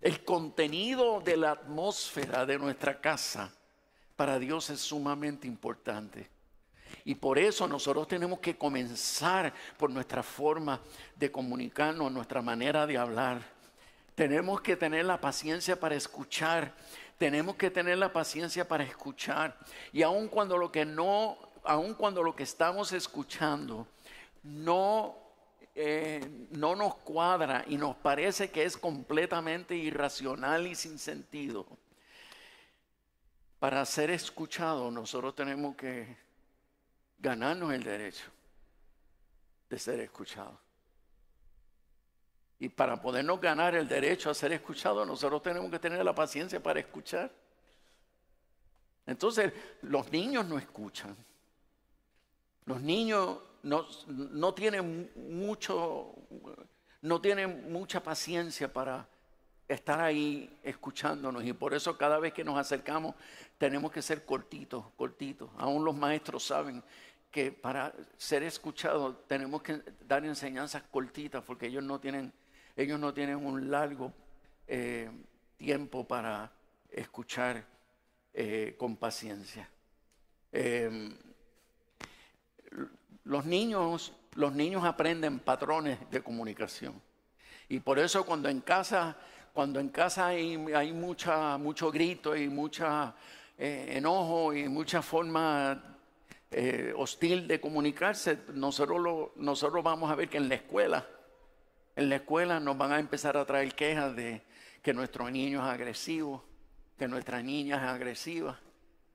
El 0.00 0.24
contenido 0.24 1.20
de 1.20 1.36
la 1.36 1.50
atmósfera 1.50 2.46
de 2.46 2.58
nuestra 2.58 3.00
casa 3.00 3.52
para 4.18 4.40
Dios 4.40 4.68
es 4.70 4.80
sumamente 4.80 5.46
importante. 5.46 6.28
Y 7.04 7.14
por 7.14 7.38
eso 7.38 7.68
nosotros 7.68 8.08
tenemos 8.08 8.40
que 8.40 8.58
comenzar 8.58 9.54
por 9.76 9.90
nuestra 9.90 10.24
forma 10.24 10.80
de 11.14 11.30
comunicarnos, 11.30 12.10
nuestra 12.10 12.42
manera 12.42 12.84
de 12.84 12.98
hablar. 12.98 13.40
Tenemos 14.16 14.60
que 14.60 14.74
tener 14.74 15.04
la 15.04 15.20
paciencia 15.20 15.78
para 15.78 15.94
escuchar. 15.94 16.74
Tenemos 17.16 17.54
que 17.54 17.70
tener 17.70 17.96
la 17.96 18.12
paciencia 18.12 18.66
para 18.66 18.82
escuchar. 18.82 19.56
Y 19.92 20.02
aun 20.02 20.26
cuando 20.26 20.58
lo 20.58 20.72
que 20.72 20.84
no, 20.84 21.38
aun 21.62 21.94
cuando 21.94 22.20
lo 22.24 22.34
que 22.34 22.42
estamos 22.42 22.90
escuchando 22.90 23.86
no, 24.42 25.14
eh, 25.76 26.48
no 26.50 26.74
nos 26.74 26.96
cuadra 26.96 27.64
y 27.68 27.76
nos 27.76 27.94
parece 27.94 28.50
que 28.50 28.64
es 28.64 28.76
completamente 28.76 29.76
irracional 29.76 30.66
y 30.66 30.74
sin 30.74 30.98
sentido, 30.98 31.68
para 33.58 33.84
ser 33.84 34.10
escuchado 34.10 34.90
nosotros 34.90 35.34
tenemos 35.34 35.76
que 35.76 36.16
ganarnos 37.18 37.72
el 37.72 37.82
derecho 37.82 38.30
de 39.68 39.78
ser 39.78 40.00
escuchados. 40.00 40.56
Y 42.60 42.68
para 42.68 43.00
podernos 43.00 43.40
ganar 43.40 43.74
el 43.74 43.86
derecho 43.86 44.30
a 44.30 44.34
ser 44.34 44.52
escuchados, 44.52 45.06
nosotros 45.06 45.42
tenemos 45.42 45.70
que 45.70 45.78
tener 45.78 46.04
la 46.04 46.14
paciencia 46.14 46.60
para 46.60 46.80
escuchar. 46.80 47.30
Entonces, 49.06 49.52
los 49.82 50.10
niños 50.10 50.44
no 50.46 50.58
escuchan. 50.58 51.16
Los 52.64 52.80
niños 52.80 53.38
no, 53.62 53.86
no 54.08 54.54
tienen 54.54 55.10
mucho, 55.14 56.14
no 57.02 57.20
tienen 57.20 57.72
mucha 57.72 58.02
paciencia 58.02 58.72
para 58.72 59.08
estar 59.68 60.00
ahí 60.00 60.58
escuchándonos. 60.62 61.44
Y 61.44 61.52
por 61.52 61.74
eso 61.74 61.96
cada 61.96 62.18
vez 62.18 62.32
que 62.32 62.42
nos 62.42 62.58
acercamos 62.58 63.14
tenemos 63.58 63.92
que 63.92 64.02
ser 64.02 64.24
cortitos, 64.24 64.84
cortitos. 64.96 65.50
Aún 65.58 65.84
los 65.84 65.94
maestros 65.94 66.44
saben 66.44 66.82
que 67.30 67.52
para 67.52 67.92
ser 68.16 68.42
escuchados 68.42 69.26
tenemos 69.26 69.62
que 69.62 69.82
dar 70.06 70.24
enseñanzas 70.24 70.82
cortitas 70.90 71.44
porque 71.44 71.66
ellos 71.66 71.84
no 71.84 72.00
tienen, 72.00 72.32
ellos 72.74 72.98
no 72.98 73.12
tienen 73.12 73.36
un 73.36 73.70
largo 73.70 74.12
eh, 74.66 75.10
tiempo 75.56 76.06
para 76.06 76.50
escuchar 76.90 77.64
eh, 78.32 78.74
con 78.78 78.96
paciencia. 78.96 79.68
Em, 80.52 81.14
los 83.24 83.44
niños, 83.44 84.14
los 84.34 84.54
niños 84.54 84.84
aprenden 84.84 85.38
patrones 85.40 85.98
de 86.10 86.22
comunicación. 86.22 87.00
Y 87.68 87.80
por 87.80 87.98
eso 87.98 88.24
cuando 88.24 88.48
en 88.48 88.62
casa, 88.62 89.18
cuando 89.58 89.80
en 89.80 89.88
casa 89.88 90.28
hay, 90.28 90.56
mucha, 90.56 91.58
mucho 91.58 91.90
grito 91.90 92.36
y 92.36 92.48
mucha 92.48 93.12
eh, 93.58 93.94
enojo 93.96 94.54
y 94.54 94.68
mucha 94.68 95.02
forma 95.02 95.96
eh, 96.48 96.94
hostil 96.96 97.48
de 97.48 97.60
comunicarse, 97.60 98.38
nosotros 98.54 99.82
vamos 99.82 100.12
a 100.12 100.14
ver 100.14 100.28
que 100.28 100.36
en 100.36 100.48
la 100.48 100.54
escuela, 100.54 101.04
en 101.96 102.08
la 102.08 102.14
escuela 102.14 102.60
nos 102.60 102.78
van 102.78 102.92
a 102.92 103.00
empezar 103.00 103.36
a 103.36 103.44
traer 103.44 103.74
quejas 103.74 104.14
de 104.14 104.42
que 104.80 104.94
nuestro 104.94 105.28
niño 105.28 105.58
es 105.58 105.74
agresivo, 105.74 106.44
que 106.96 107.08
nuestra 107.08 107.42
niña 107.42 107.78
es 107.78 107.82
agresiva. 107.82 108.60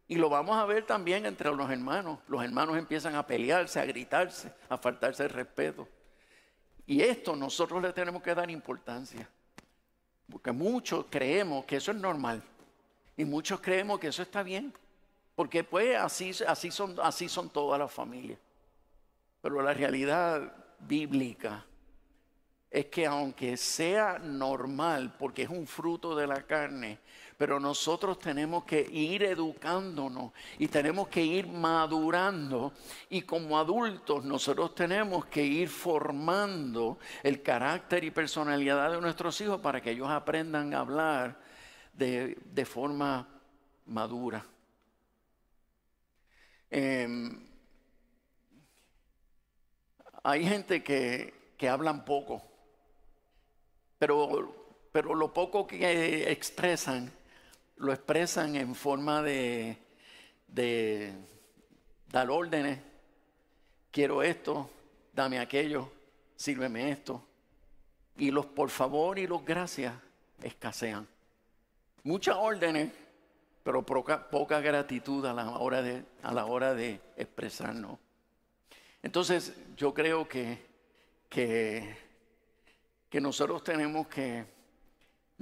Y 0.09 0.15
lo 0.15 0.27
vamos 0.27 0.57
a 0.57 0.65
ver 0.65 0.85
también 0.85 1.25
entre 1.25 1.55
los 1.55 1.71
hermanos. 1.71 2.19
Los 2.27 2.43
hermanos 2.43 2.77
empiezan 2.77 3.15
a 3.15 3.25
pelearse, 3.25 3.79
a 3.79 3.85
gritarse, 3.85 4.51
a 4.67 4.77
faltarse 4.77 5.23
el 5.23 5.29
respeto. 5.29 5.88
Y 6.85 7.00
esto 7.00 7.33
nosotros 7.33 7.81
le 7.81 7.93
tenemos 7.93 8.21
que 8.21 8.35
dar 8.35 8.51
importancia. 8.51 9.29
Porque 10.33 10.51
muchos 10.51 11.05
creemos 11.11 11.63
que 11.63 11.75
eso 11.75 11.91
es 11.91 11.97
normal. 11.97 12.41
Y 13.15 13.23
muchos 13.23 13.61
creemos 13.61 13.99
que 13.99 14.07
eso 14.07 14.23
está 14.23 14.41
bien. 14.41 14.73
Porque 15.35 15.63
pues 15.63 15.95
así, 15.95 16.31
así, 16.47 16.71
son, 16.71 16.95
así 17.03 17.29
son 17.29 17.51
todas 17.51 17.79
las 17.79 17.93
familias. 17.93 18.39
Pero 19.43 19.61
la 19.61 19.75
realidad 19.75 20.51
bíblica 20.79 21.63
es 22.71 22.87
que 22.87 23.05
aunque 23.05 23.55
sea 23.57 24.17
normal, 24.17 25.15
porque 25.19 25.43
es 25.43 25.49
un 25.49 25.67
fruto 25.67 26.15
de 26.15 26.25
la 26.25 26.41
carne, 26.41 26.97
Pero 27.37 27.59
nosotros 27.59 28.19
tenemos 28.19 28.63
que 28.63 28.81
ir 28.81 29.23
educándonos 29.23 30.31
y 30.59 30.67
tenemos 30.67 31.07
que 31.07 31.23
ir 31.23 31.47
madurando 31.47 32.73
y 33.09 33.21
como 33.21 33.57
adultos 33.57 34.23
nosotros 34.23 34.75
tenemos 34.75 35.25
que 35.25 35.43
ir 35.43 35.69
formando 35.69 36.99
el 37.23 37.41
carácter 37.41 38.03
y 38.03 38.11
personalidad 38.11 38.91
de 38.91 39.01
nuestros 39.01 39.39
hijos 39.41 39.59
para 39.61 39.81
que 39.81 39.91
ellos 39.91 40.09
aprendan 40.09 40.73
a 40.73 40.79
hablar 40.79 41.39
de, 41.93 42.37
de 42.45 42.65
forma 42.65 43.27
madura. 43.85 44.45
Em, 46.69 47.47
hay 50.23 50.45
gente 50.45 50.83
que, 50.83 51.53
que 51.57 51.69
hablan 51.69 52.03
poco, 52.03 52.41
pero, 53.99 54.87
pero 54.91 55.13
lo 55.13 55.33
poco 55.33 55.67
que 55.67 56.31
expresan, 56.31 57.11
lo 57.77 57.92
expresan 57.92 58.56
en 58.56 58.75
forma 58.75 59.22
de, 59.22 59.77
dar 62.08 62.30
órdenes, 62.30 62.80
quiero 63.92 64.24
esto, 64.24 64.70
dame 65.12 65.39
aquello, 65.39 65.92
sírveme 66.36 66.92
esto. 66.92 67.25
Y 68.18 68.32
los 68.32 68.46
por 68.46 68.70
favor 68.70 69.18
y 69.18 69.25
los 69.25 69.44
gracias 69.44 69.94
escasean. 70.42 71.08
Muchas 72.03 72.36
órdenes, 72.38 72.92
pero 73.63 73.84
poca, 73.84 74.30
poca 74.30 74.60
gratitud 74.60 75.25
a 75.25 75.34
la 75.34 75.58
hora 75.58 75.82
de, 75.82 76.03
a 76.22 76.34
la 76.34 76.46
hora 76.46 76.74
de 76.74 77.00
expresarnos. 77.18 77.98
Entonces 79.01 79.53
yo 79.75 79.94
creo 79.94 80.27
que, 80.27 80.60
que, 81.30 81.96
que 83.10 83.20
nosotros 83.20 83.63
tenemos 83.63 84.08
que 84.08 84.46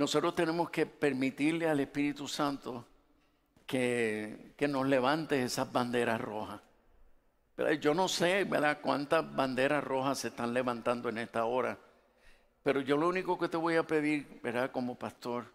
nosotros 0.02 0.34
tenemos 0.34 0.72
que 0.72 0.88
permitirle 0.88 1.70
al 1.70 1.80
Espíritu 1.80 2.28
Santo 2.28 2.88
que, 3.68 4.54
que 4.58 4.68
nos 4.68 4.88
levante 4.88 5.44
esas 5.44 5.72
banderas 5.72 6.20
rojas. 6.20 6.60
Pero 7.56 7.72
yo 7.74 7.94
no 7.94 8.08
sé 8.08 8.44
¿verdad? 8.46 8.80
cuántas 8.82 9.36
banderas 9.36 9.84
rojas 9.84 10.18
se 10.18 10.30
están 10.30 10.56
levantando 10.56 11.08
en 11.10 11.20
esta 11.20 11.46
hora. 11.46 11.78
Pero 12.64 12.82
yo 12.82 12.98
lo 12.98 13.08
único 13.08 13.38
que 13.38 13.48
te 13.48 13.58
voy 13.58 13.76
a 13.76 13.84
pedir, 13.84 14.40
¿verdad? 14.42 14.72
Como 14.72 14.98
pastor, 14.98 15.46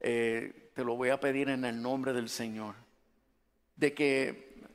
eh, 0.00 0.70
te 0.74 0.84
lo 0.84 0.94
voy 0.94 1.08
a 1.08 1.18
pedir 1.18 1.48
en 1.48 1.64
el 1.64 1.80
nombre 1.80 2.12
del 2.12 2.28
Señor, 2.28 2.74
de 3.74 3.94
que 3.94 4.66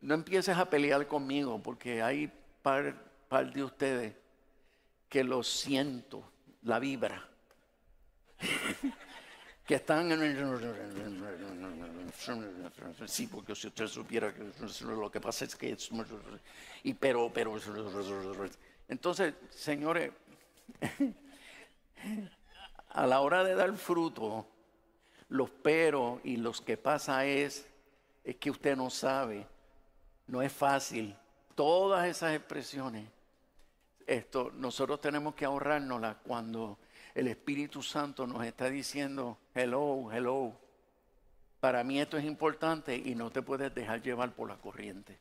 no 0.00 0.14
empieces 0.14 0.56
a 0.56 0.68
pelear 0.68 1.06
conmigo, 1.06 1.62
porque 1.62 2.02
hay 2.02 2.28
par, 2.62 2.92
par 3.28 3.52
de 3.52 3.62
ustedes 3.62 4.14
que 5.08 5.22
lo 5.22 5.44
siento, 5.44 6.28
la 6.62 6.80
vibra, 6.80 7.28
que 9.66 9.74
están 9.74 10.10
en 10.12 10.22
sí, 13.06 13.26
porque 13.26 13.54
si 13.54 13.66
usted 13.66 13.86
supiera 13.86 14.32
que 14.32 14.44
lo 14.84 15.10
que 15.10 15.20
pasa 15.20 15.44
es 15.44 15.54
que 15.54 15.76
y 16.84 16.94
pero 16.94 17.30
pero 17.32 17.56
entonces, 18.88 19.34
señores, 19.50 20.12
a 22.88 23.06
la 23.06 23.20
hora 23.20 23.44
de 23.44 23.54
dar 23.54 23.72
fruto 23.76 24.46
los 25.28 25.50
pero 25.50 26.20
y 26.24 26.38
los 26.38 26.60
que 26.60 26.76
pasa 26.76 27.26
es, 27.26 27.68
es 28.24 28.36
que 28.36 28.50
usted 28.50 28.76
no 28.76 28.88
sabe, 28.88 29.46
no 30.26 30.40
es 30.40 30.52
fácil. 30.52 31.14
Todas 31.54 32.06
esas 32.06 32.34
expresiones, 32.34 33.06
esto, 34.06 34.50
nosotros 34.54 35.00
tenemos 35.00 35.34
que 35.34 35.44
ahorrárnoslas 35.44 36.16
cuando 36.24 36.78
el 37.18 37.28
Espíritu 37.28 37.82
Santo 37.82 38.26
nos 38.26 38.44
está 38.44 38.70
diciendo, 38.70 39.38
hello, 39.54 40.10
hello. 40.12 40.52
Para 41.60 41.82
mí 41.82 42.00
esto 42.00 42.16
es 42.16 42.24
importante 42.24 42.96
y 42.96 43.14
no 43.14 43.30
te 43.30 43.42
puedes 43.42 43.74
dejar 43.74 44.02
llevar 44.02 44.32
por 44.34 44.48
la 44.48 44.56
corriente. 44.56 45.18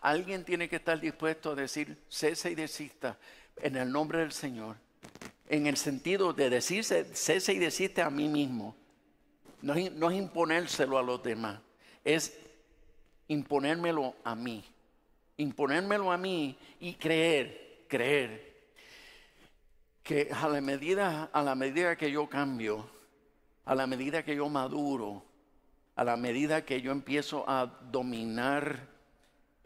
Alguien 0.00 0.44
tiene 0.44 0.68
que 0.68 0.76
estar 0.76 1.00
dispuesto 1.00 1.50
a 1.50 1.54
decir, 1.54 1.98
cese 2.08 2.50
y 2.50 2.54
desista 2.54 3.18
en 3.56 3.76
el 3.76 3.90
nombre 3.90 4.20
del 4.20 4.32
Señor. 4.32 4.76
En 5.48 5.66
el 5.66 5.76
sentido 5.76 6.32
de 6.32 6.50
decirse, 6.50 7.04
cese 7.14 7.52
y 7.52 7.58
desiste 7.58 8.00
a 8.00 8.10
mí 8.10 8.28
mismo 8.28 8.76
no 9.64 10.10
es, 10.10 10.16
imponérselo 10.16 10.98
a 10.98 11.02
los 11.02 11.22
demás, 11.22 11.58
es 12.04 12.38
imponérmelo 13.28 14.14
a 14.22 14.34
mí. 14.34 14.62
Imponérmelo 15.38 16.12
a 16.12 16.18
mí 16.18 16.56
y 16.80 16.94
creer, 16.94 17.86
creer 17.88 18.53
que 20.04 20.28
a 20.30 20.48
la 20.48 20.60
medida, 20.60 21.30
a 21.32 21.42
la 21.42 21.54
medida 21.54 21.96
que 21.96 22.10
yo 22.10 22.28
cambio, 22.28 22.88
a 23.64 23.74
la 23.74 23.86
medida 23.86 24.22
que 24.22 24.36
yo 24.36 24.50
maduro, 24.50 25.24
a 25.96 26.04
la 26.04 26.16
medida 26.18 26.64
que 26.66 26.82
yo 26.82 26.92
empiezo 26.92 27.48
a 27.48 27.66
dominar 27.90 28.86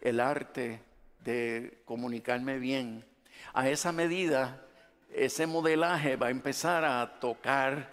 el 0.00 0.20
arte 0.20 0.80
de 1.24 1.82
comunicarme 1.84 2.60
bien, 2.60 3.04
a 3.52 3.68
esa 3.68 3.90
medida 3.90 4.64
ese 5.12 5.46
modelaje 5.48 6.14
va 6.14 6.28
a 6.28 6.30
empezar 6.30 6.84
a 6.84 7.18
tocar, 7.18 7.90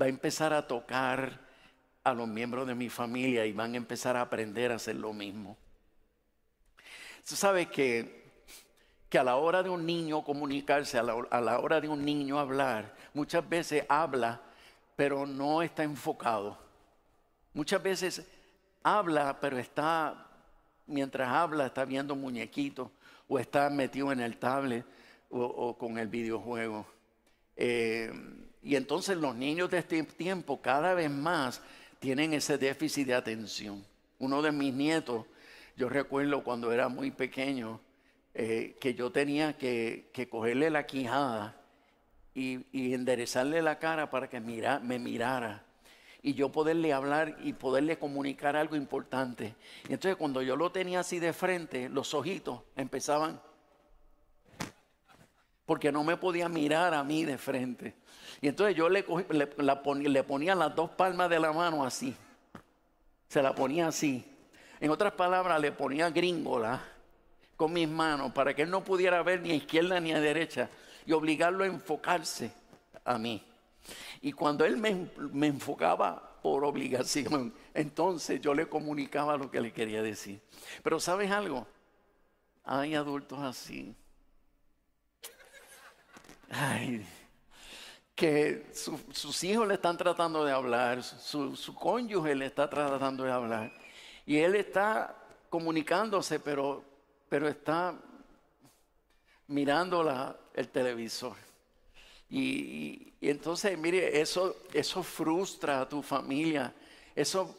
va 0.00 0.04
a 0.04 0.10
empezar 0.10 0.52
a 0.52 0.66
tocar 0.66 1.40
a 2.04 2.12
los 2.12 2.28
miembros 2.28 2.66
de 2.66 2.74
mi 2.74 2.90
familia 2.90 3.46
y 3.46 3.52
van 3.52 3.72
a 3.72 3.78
empezar 3.78 4.16
a 4.16 4.20
aprender 4.20 4.70
a 4.70 4.76
hacer 4.76 4.96
lo 4.96 5.14
mismo. 5.14 5.56
Tú 7.26 7.36
sabes 7.36 7.68
que, 7.68 8.25
a 9.18 9.24
la 9.24 9.36
hora 9.36 9.62
de 9.62 9.70
un 9.70 9.84
niño 9.86 10.24
comunicarse, 10.24 10.98
a 10.98 11.02
la, 11.02 11.14
a 11.30 11.40
la 11.40 11.58
hora 11.58 11.80
de 11.80 11.88
un 11.88 12.04
niño 12.04 12.38
hablar, 12.38 12.94
muchas 13.14 13.48
veces 13.48 13.84
habla, 13.88 14.40
pero 14.96 15.26
no 15.26 15.62
está 15.62 15.82
enfocado. 15.82 16.58
Muchas 17.52 17.82
veces 17.82 18.26
habla, 18.82 19.38
pero 19.40 19.58
está, 19.58 20.26
mientras 20.86 21.28
habla, 21.28 21.66
está 21.66 21.84
viendo 21.84 22.14
muñequitos 22.14 22.88
o 23.28 23.38
está 23.38 23.68
metido 23.70 24.12
en 24.12 24.20
el 24.20 24.36
tablet 24.36 24.84
o, 25.30 25.76
con 25.76 25.98
el 25.98 26.08
videojuego. 26.08 26.86
Eh, 27.56 28.12
y 28.62 28.76
entonces 28.76 29.16
los 29.16 29.34
niños 29.34 29.70
de 29.70 29.78
este 29.78 30.02
tiempo 30.02 30.60
cada 30.60 30.94
vez 30.94 31.10
más 31.10 31.60
tienen 31.98 32.32
ese 32.34 32.58
déficit 32.58 33.06
de 33.06 33.14
atención. 33.14 33.84
Uno 34.18 34.42
de 34.42 34.52
mis 34.52 34.72
nietos, 34.72 35.26
yo 35.76 35.88
recuerdo 35.88 36.42
cuando 36.42 36.72
era 36.72 36.88
muy 36.88 37.10
pequeño, 37.10 37.80
eh, 38.38 38.76
que 38.78 38.92
yo 38.92 39.10
tenía 39.10 39.56
que, 39.56 40.10
cogerle 40.30 40.68
la 40.68 40.84
quijada 40.84 41.56
y, 42.34 42.92
enderezarle 42.92 43.62
la 43.62 43.78
cara 43.78 44.10
para 44.10 44.28
que 44.28 44.40
mira, 44.40 44.78
me 44.78 44.98
mirara 44.98 45.64
y 46.20 46.34
yo 46.34 46.52
poderle 46.52 46.92
hablar 46.92 47.38
y 47.42 47.54
poderle 47.54 47.98
comunicar 47.98 48.54
algo 48.54 48.76
importante. 48.76 49.54
Y 49.88 49.94
entonces 49.94 50.16
cuando 50.16 50.42
yo 50.42 50.54
lo 50.54 50.70
tenía 50.70 51.00
así 51.00 51.18
de 51.18 51.32
frente, 51.32 51.88
los 51.88 52.12
ojitos 52.12 52.60
empezaban, 52.76 53.40
porque 55.64 55.90
no 55.90 56.04
me 56.04 56.18
podía 56.18 56.50
mirar 56.50 56.92
a 56.92 57.02
mí 57.02 57.24
de 57.24 57.38
frente. 57.38 57.94
Y 58.42 58.48
entonces 58.48 58.76
yo 58.76 58.90
le, 58.90 59.02
le, 59.30 60.22
ponía, 60.22 60.54
las 60.54 60.74
dos 60.74 60.90
palmas 60.90 61.30
de 61.30 61.40
la 61.40 61.54
mano 61.54 61.86
así. 61.86 62.14
Se 63.28 63.40
la 63.40 63.54
ponía 63.54 63.86
así. 63.86 64.30
En 64.78 64.90
otras 64.90 65.12
palabras, 65.12 65.58
le 65.58 65.72
ponía 65.72 66.10
gringola 66.10 66.95
con 67.56 67.72
mis 67.72 67.88
manos 67.88 68.32
para 68.32 68.54
que 68.54 68.62
él 68.62 68.70
no 68.70 68.84
pudiera 68.84 69.22
ver 69.22 69.40
ni 69.40 69.50
a 69.50 69.54
izquierda 69.54 69.98
ni 70.00 70.12
a 70.12 70.20
derecha 70.20 70.68
y 71.06 71.12
obligarlo 71.12 71.64
a 71.64 71.66
enfocarse 71.66 72.52
a 73.04 73.18
mí. 73.18 73.42
Y 74.20 74.32
cuando 74.32 74.64
él 74.64 74.76
me, 74.76 75.46
enfocaba 75.46 76.38
por 76.42 76.64
obligación, 76.64 77.54
entonces 77.74 78.40
yo 78.40 78.54
le 78.54 78.68
comunicaba 78.68 79.36
lo 79.36 79.50
que 79.50 79.60
le 79.60 79.72
quería 79.72 80.02
decir. 80.02 80.40
Pero 80.82 81.00
¿sabes 81.00 81.30
algo? 81.30 81.66
Hay 82.64 82.94
adultos 82.94 83.38
así. 83.40 83.94
Que 88.14 88.66
sus 89.12 89.44
hijos 89.44 89.68
le 89.68 89.74
están 89.74 89.96
tratando 89.96 90.44
de 90.44 90.52
hablar, 90.52 91.02
su, 91.02 91.74
cónyuge 91.74 92.34
le 92.34 92.46
está 92.46 92.68
tratando 92.68 93.24
de 93.24 93.32
hablar. 93.32 93.72
Y 94.24 94.38
él 94.38 94.56
está 94.56 95.14
comunicándose, 95.48 96.40
pero, 96.40 96.82
pero 97.28 97.48
está 97.48 97.98
mirando 99.48 100.02
la, 100.02 100.36
el 100.54 100.68
televisor. 100.68 101.36
Y, 102.28 103.12
entonces, 103.20 103.76
mire, 103.78 104.20
eso, 104.20 104.56
eso 104.72 105.02
frustra 105.02 105.80
a 105.80 105.88
tu 105.88 106.02
familia. 106.02 106.74
Eso, 107.14 107.56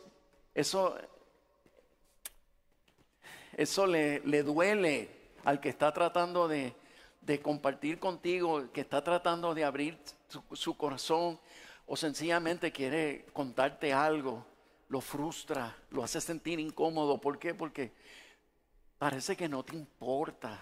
eso, 0.53 0.97
eso 3.55 3.87
le, 3.87 4.19
le 4.21 4.43
duele 4.43 5.09
al 5.43 5.59
que 5.59 5.69
está 5.69 5.93
tratando 5.93 6.47
de, 6.47 6.73
de 7.27 7.41
compartir 7.41 7.99
contigo, 7.99 8.71
que 8.71 8.81
está 8.81 9.03
tratando 9.03 9.53
de 9.53 9.65
abrir 9.65 9.99
su, 10.53 10.77
corazón 10.77 11.37
o 11.85 11.97
sencillamente 11.97 12.71
quiere 12.71 13.25
contarte 13.33 13.91
algo, 13.91 14.45
lo 14.87 15.01
frustra, 15.01 15.75
lo 15.91 16.03
hace 16.03 16.21
sentir 16.21 16.57
incómodo. 16.57 17.19
¿Por 17.19 17.37
qué? 17.37 17.53
Porque 17.53 17.91
parece 18.97 19.35
que 19.35 19.47
no 19.47 19.63
te 19.63 19.75
importa. 19.75 20.59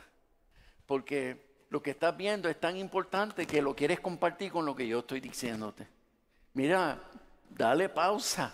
Porque 0.85 1.65
lo 1.69 1.81
que 1.81 1.91
estás 1.91 2.15
viendo 2.15 2.47
es 2.49 2.59
tan 2.59 2.77
importante 2.77 3.45
que 3.45 3.61
lo 3.61 3.75
quieres 3.75 3.99
compartir 3.99 4.51
con 4.51 4.65
lo 4.65 4.75
que 4.75 4.87
yo 4.87 4.99
estoy 4.99 5.19
diciéndote. 5.19 5.87
Mira, 6.53 7.01
dale 7.49 7.89
pausa. 7.89 8.51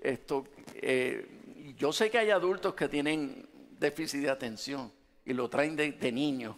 Esto, 0.00 0.48
eh, 0.74 1.74
yo 1.78 1.92
sé 1.92 2.10
que 2.10 2.18
hay 2.18 2.30
adultos 2.30 2.74
que 2.74 2.88
tienen 2.88 3.48
déficit 3.78 4.22
de 4.22 4.30
atención 4.30 4.92
y 5.24 5.32
lo 5.32 5.48
traen 5.48 5.76
de, 5.76 5.92
de 5.92 6.10
niños, 6.10 6.56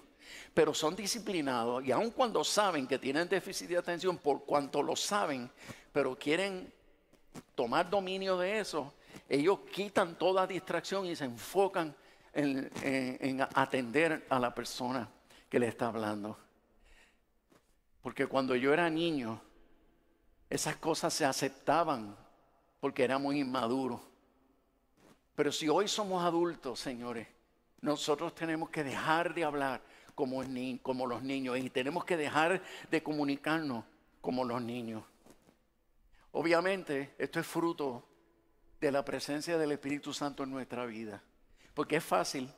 pero 0.54 0.72
son 0.72 0.96
disciplinados 0.96 1.84
y 1.84 1.92
aun 1.92 2.10
cuando 2.10 2.42
saben 2.42 2.86
que 2.86 2.98
tienen 2.98 3.28
déficit 3.28 3.68
de 3.68 3.76
atención, 3.76 4.16
por 4.16 4.44
cuanto 4.44 4.82
lo 4.82 4.96
saben, 4.96 5.50
pero 5.92 6.16
quieren 6.16 6.72
tomar 7.54 7.90
dominio 7.90 8.38
de 8.38 8.60
eso, 8.60 8.94
ellos 9.28 9.60
quitan 9.72 10.16
toda 10.18 10.46
distracción 10.46 11.06
y 11.06 11.16
se 11.16 11.24
enfocan 11.24 11.94
en, 12.32 12.70
en- 12.82 13.18
en 13.20 13.40
atender 13.42 14.26
a 14.28 14.38
la 14.38 14.54
persona 14.54 15.08
que 15.48 15.58
le 15.58 15.68
está 15.68 15.88
hablando. 15.88 16.38
Porque 18.02 18.26
cuando 18.26 18.54
yo 18.54 18.72
era 18.72 18.90
niño, 18.90 19.40
esas 20.50 20.76
cosas 20.76 21.14
se 21.14 21.24
aceptaban 21.24 22.16
porque 22.80 23.04
era 23.04 23.18
muy 23.18 23.40
inmaduro. 23.40 24.00
Pero 25.34 25.50
si 25.50 25.68
hoy 25.68 25.88
somos 25.88 26.22
adultos, 26.22 26.78
señores, 26.78 27.26
nosotros 27.80 28.34
tenemos 28.34 28.70
que 28.70 28.84
dejar 28.84 29.34
de 29.34 29.44
hablar 29.44 29.80
como, 30.14 30.42
como 30.82 31.06
los 31.06 31.22
niños 31.22 31.58
y 31.58 31.70
tenemos 31.70 32.04
que 32.04 32.16
dejar 32.16 32.62
de 32.90 33.02
comunicarnos 33.02 33.84
como 34.20 34.44
los 34.44 34.62
niños. 34.62 35.02
Obviamente, 36.32 37.14
esto 37.18 37.40
es 37.40 37.46
fruto 37.46 38.06
de 38.84 38.92
la 38.92 39.04
presencia 39.04 39.56
del 39.56 39.72
Espíritu 39.72 40.12
Santo 40.12 40.42
en 40.42 40.50
nuestra 40.50 40.84
vida. 40.84 41.22
Porque 41.72 41.96
es 41.96 42.04
fácil, 42.04 42.48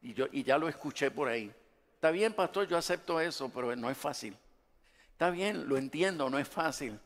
y, 0.00 0.14
yo, 0.14 0.26
y 0.30 0.42
ya 0.44 0.56
lo 0.56 0.68
escuché 0.68 1.10
por 1.10 1.28
ahí. 1.28 1.52
Está 1.94 2.10
bien, 2.12 2.32
pastor, 2.32 2.68
yo 2.68 2.76
acepto 2.76 3.20
eso, 3.20 3.50
pero 3.52 3.74
no 3.74 3.90
es 3.90 3.98
fácil. 3.98 4.36
Está 5.12 5.30
bien, 5.30 5.68
lo 5.68 5.76
entiendo, 5.76 6.30
no 6.30 6.38
es 6.38 6.46
fácil. 6.48 6.98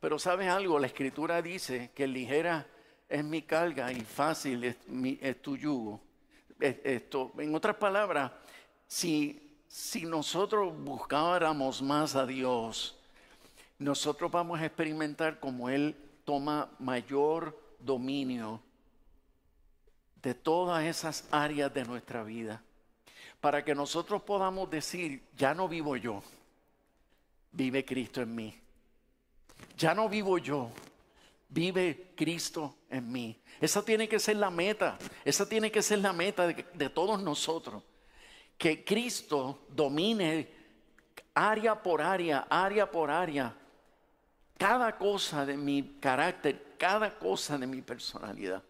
Pero 0.00 0.18
sabes 0.18 0.48
algo, 0.48 0.78
la 0.80 0.88
escritura 0.88 1.40
dice 1.40 1.92
que 1.94 2.06
ligera 2.08 2.66
es 3.08 3.22
mi 3.24 3.42
carga 3.42 3.92
y 3.92 4.00
fácil 4.00 4.64
es, 4.64 4.76
mi- 4.88 5.18
es 5.22 5.40
tu 5.40 5.56
yugo. 5.56 6.00
Es- 6.58 6.76
Esto, 6.82 7.32
en 7.38 7.54
otras 7.54 7.76
palabras, 7.76 8.32
si, 8.88 9.56
si 9.68 10.04
nosotros 10.04 10.76
buscáramos 10.76 11.80
más 11.80 12.16
a 12.16 12.26
Dios, 12.26 12.98
nosotros 13.78 14.30
vamos 14.32 14.58
a 14.60 14.66
experimentar 14.66 15.38
como 15.38 15.68
Él 15.68 15.94
toma 16.24 16.70
mayor 16.80 17.56
dominio 17.84 18.60
de 20.22 20.34
todas 20.34 20.84
esas 20.84 21.28
áreas 21.30 21.72
de 21.72 21.84
nuestra 21.84 22.22
vida, 22.22 22.62
para 23.40 23.64
que 23.64 23.74
nosotros 23.74 24.22
podamos 24.22 24.70
decir, 24.70 25.22
ya 25.36 25.54
no 25.54 25.68
vivo 25.68 25.96
yo, 25.96 26.22
vive 27.52 27.84
Cristo 27.84 28.22
en 28.22 28.34
mí. 28.34 28.60
Ya 29.76 29.94
no 29.94 30.08
vivo 30.08 30.38
yo, 30.38 30.70
vive 31.48 32.12
Cristo 32.16 32.76
en 32.88 33.10
mí. 33.10 33.38
Esa 33.60 33.84
tiene 33.84 34.08
que 34.08 34.18
ser 34.18 34.36
la 34.36 34.50
meta, 34.50 34.98
esa 35.24 35.48
tiene 35.48 35.70
que 35.70 35.82
ser 35.82 35.98
la 35.98 36.12
meta 36.12 36.46
de, 36.46 36.64
de 36.72 36.88
todos 36.88 37.22
nosotros. 37.22 37.82
Que 38.56 38.84
Cristo 38.84 39.66
domine 39.68 40.48
área 41.34 41.82
por 41.82 42.00
área, 42.00 42.46
área 42.48 42.90
por 42.90 43.10
área, 43.10 43.54
cada 44.56 44.96
cosa 44.96 45.44
de 45.44 45.56
mi 45.56 45.96
carácter, 46.00 46.63
cada 46.76 47.18
cosa 47.18 47.58
de 47.58 47.66
mi 47.66 47.82
personalidad, 47.82 48.62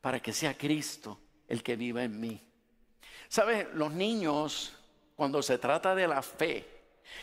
para 0.00 0.20
que 0.20 0.32
sea 0.32 0.56
Cristo 0.56 1.18
el 1.48 1.62
que 1.62 1.76
viva 1.76 2.02
en 2.02 2.18
mí. 2.18 2.42
¿Sabes? 3.28 3.66
Los 3.74 3.92
niños, 3.92 4.74
cuando 5.16 5.42
se 5.42 5.58
trata 5.58 5.94
de 5.94 6.08
la 6.08 6.22
fe 6.22 6.66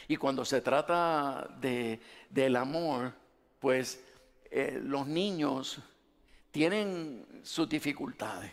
y 0.07 0.17
cuando 0.17 0.45
se 0.45 0.61
trata 0.61 1.47
de, 1.59 1.99
del 2.29 2.55
amor, 2.55 3.13
pues 3.59 4.03
eh, 4.49 4.79
los 4.81 5.05
niños 5.07 5.79
tienen 6.51 7.41
sus 7.43 7.69
dificultades, 7.69 8.51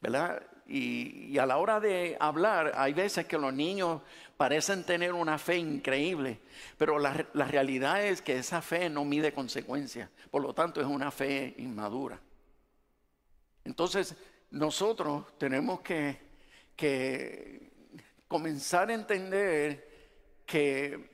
¿verdad? 0.00 0.42
Y, 0.72 1.36
a 1.36 1.46
la 1.46 1.56
hora 1.56 1.80
de 1.80 2.16
hablar, 2.20 2.70
hay 2.76 2.92
veces 2.92 3.26
que 3.26 3.36
los 3.36 3.52
niños 3.52 4.02
parecen 4.36 4.84
tener 4.84 5.12
una 5.12 5.36
fe 5.36 5.56
increíble, 5.56 6.38
pero 6.78 7.00
la, 7.00 7.12
realidad 7.34 8.06
es 8.06 8.22
que 8.22 8.38
esa 8.38 8.62
fe 8.62 8.88
no 8.88 9.04
mide 9.04 9.32
consecuencias, 9.32 10.08
por 10.30 10.42
lo 10.42 10.54
tanto 10.54 10.80
es 10.80 10.86
una 10.86 11.10
fe 11.10 11.56
inmadura. 11.58 12.20
Entonces, 13.64 14.14
nosotros 14.52 15.36
tenemos 15.38 15.80
que, 15.80 16.30
comenzar 18.28 18.90
a 18.90 18.94
entender 18.94 19.88
que, 20.46 21.10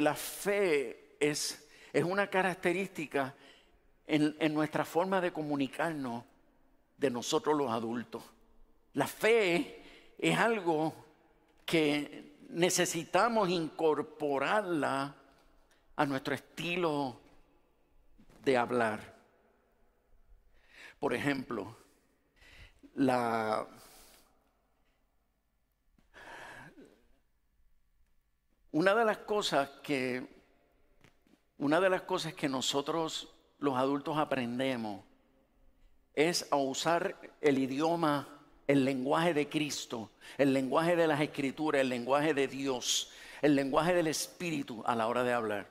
la 0.00 0.16
fe 0.16 1.14
es, 1.20 1.68
una 1.94 2.26
característica 2.26 3.32
en 4.08 4.54
nuestra 4.54 4.84
forma 4.84 5.20
de 5.20 5.32
comunicarnos 5.32 6.24
de 6.96 7.10
nosotros 7.10 7.56
los 7.56 7.70
adultos. 7.70 8.24
La 8.98 9.06
fe 9.06 10.16
es 10.18 10.36
algo 10.36 10.92
que 11.64 12.34
necesitamos 12.48 13.48
incorporarla 13.48 15.14
a 15.94 16.04
nuestro 16.04 16.34
estilo 16.34 17.20
de 18.42 18.56
hablar. 18.56 19.14
Por 20.98 21.14
ejemplo, 21.14 21.76
una 22.96 23.64
de 28.72 29.04
las 29.04 29.18
cosas 29.18 29.70
que 29.84 30.26
una 31.58 31.80
de 31.80 31.88
las 31.88 32.02
cosas 32.02 32.34
que 32.34 32.48
nosotros 32.48 33.32
los 33.60 33.76
adultos 33.76 34.18
aprendemos 34.18 35.04
es 36.14 36.48
a 36.50 36.56
usar 36.56 37.16
el 37.40 37.58
idioma, 37.58 38.37
el 38.68 38.84
lenguaje 38.84 39.34
de 39.34 39.48
Cristo, 39.48 40.10
el 40.36 40.52
lenguaje 40.52 40.94
de 40.94 41.08
las 41.08 41.20
escrituras, 41.20 41.80
el 41.80 41.88
lenguaje 41.88 42.34
de 42.34 42.46
Dios, 42.46 43.10
el 43.42 43.56
lenguaje 43.56 43.94
del 43.94 44.06
Espíritu 44.06 44.84
a 44.86 44.94
la 44.94 45.08
hora 45.08 45.24
de 45.24 45.32
hablar. 45.32 45.66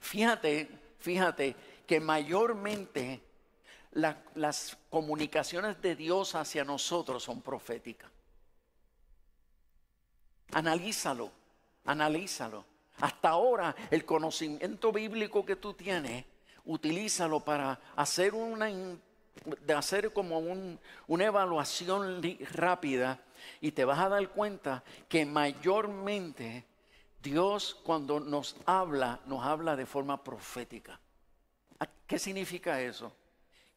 Fíjate, 0.00 0.68
fíjate 0.98 1.54
que 1.86 2.00
mayormente 2.00 3.20
la- 3.92 4.22
las 4.34 4.76
comunicaciones 4.90 5.80
de 5.80 5.94
Dios 5.94 6.34
hacia 6.34 6.64
nosotros 6.64 7.22
son 7.22 7.42
proféticas. 7.42 8.10
Analízalo, 10.52 11.30
analízalo. 11.84 12.64
Hasta 12.98 13.28
ahora 13.28 13.76
el 13.90 14.04
conocimiento 14.06 14.90
bíblico 14.90 15.44
que 15.44 15.56
tú 15.56 15.74
tienes, 15.74 16.24
utilízalo 16.64 17.40
para 17.40 17.78
hacer 17.94 18.32
una, 18.34 18.68
de 19.44 19.74
hacer 19.74 20.12
como 20.12 20.38
un- 20.38 20.78
una 21.06 21.24
evaluación 21.26 22.22
rápida 22.52 23.20
y 23.60 23.72
te 23.72 23.84
vas 23.84 23.98
a 23.98 24.08
dar 24.08 24.28
cuenta 24.30 24.82
que 25.08 25.24
mayormente 25.26 26.64
Dios 27.22 27.74
cuando 27.84 28.20
nos 28.20 28.56
habla, 28.66 29.20
nos 29.26 29.44
habla 29.44 29.76
de 29.76 29.86
forma 29.86 30.22
profética. 30.22 30.98
¿A- 31.78 31.86
¿Qué 32.06 32.18
significa 32.18 32.80
eso? 32.80 33.12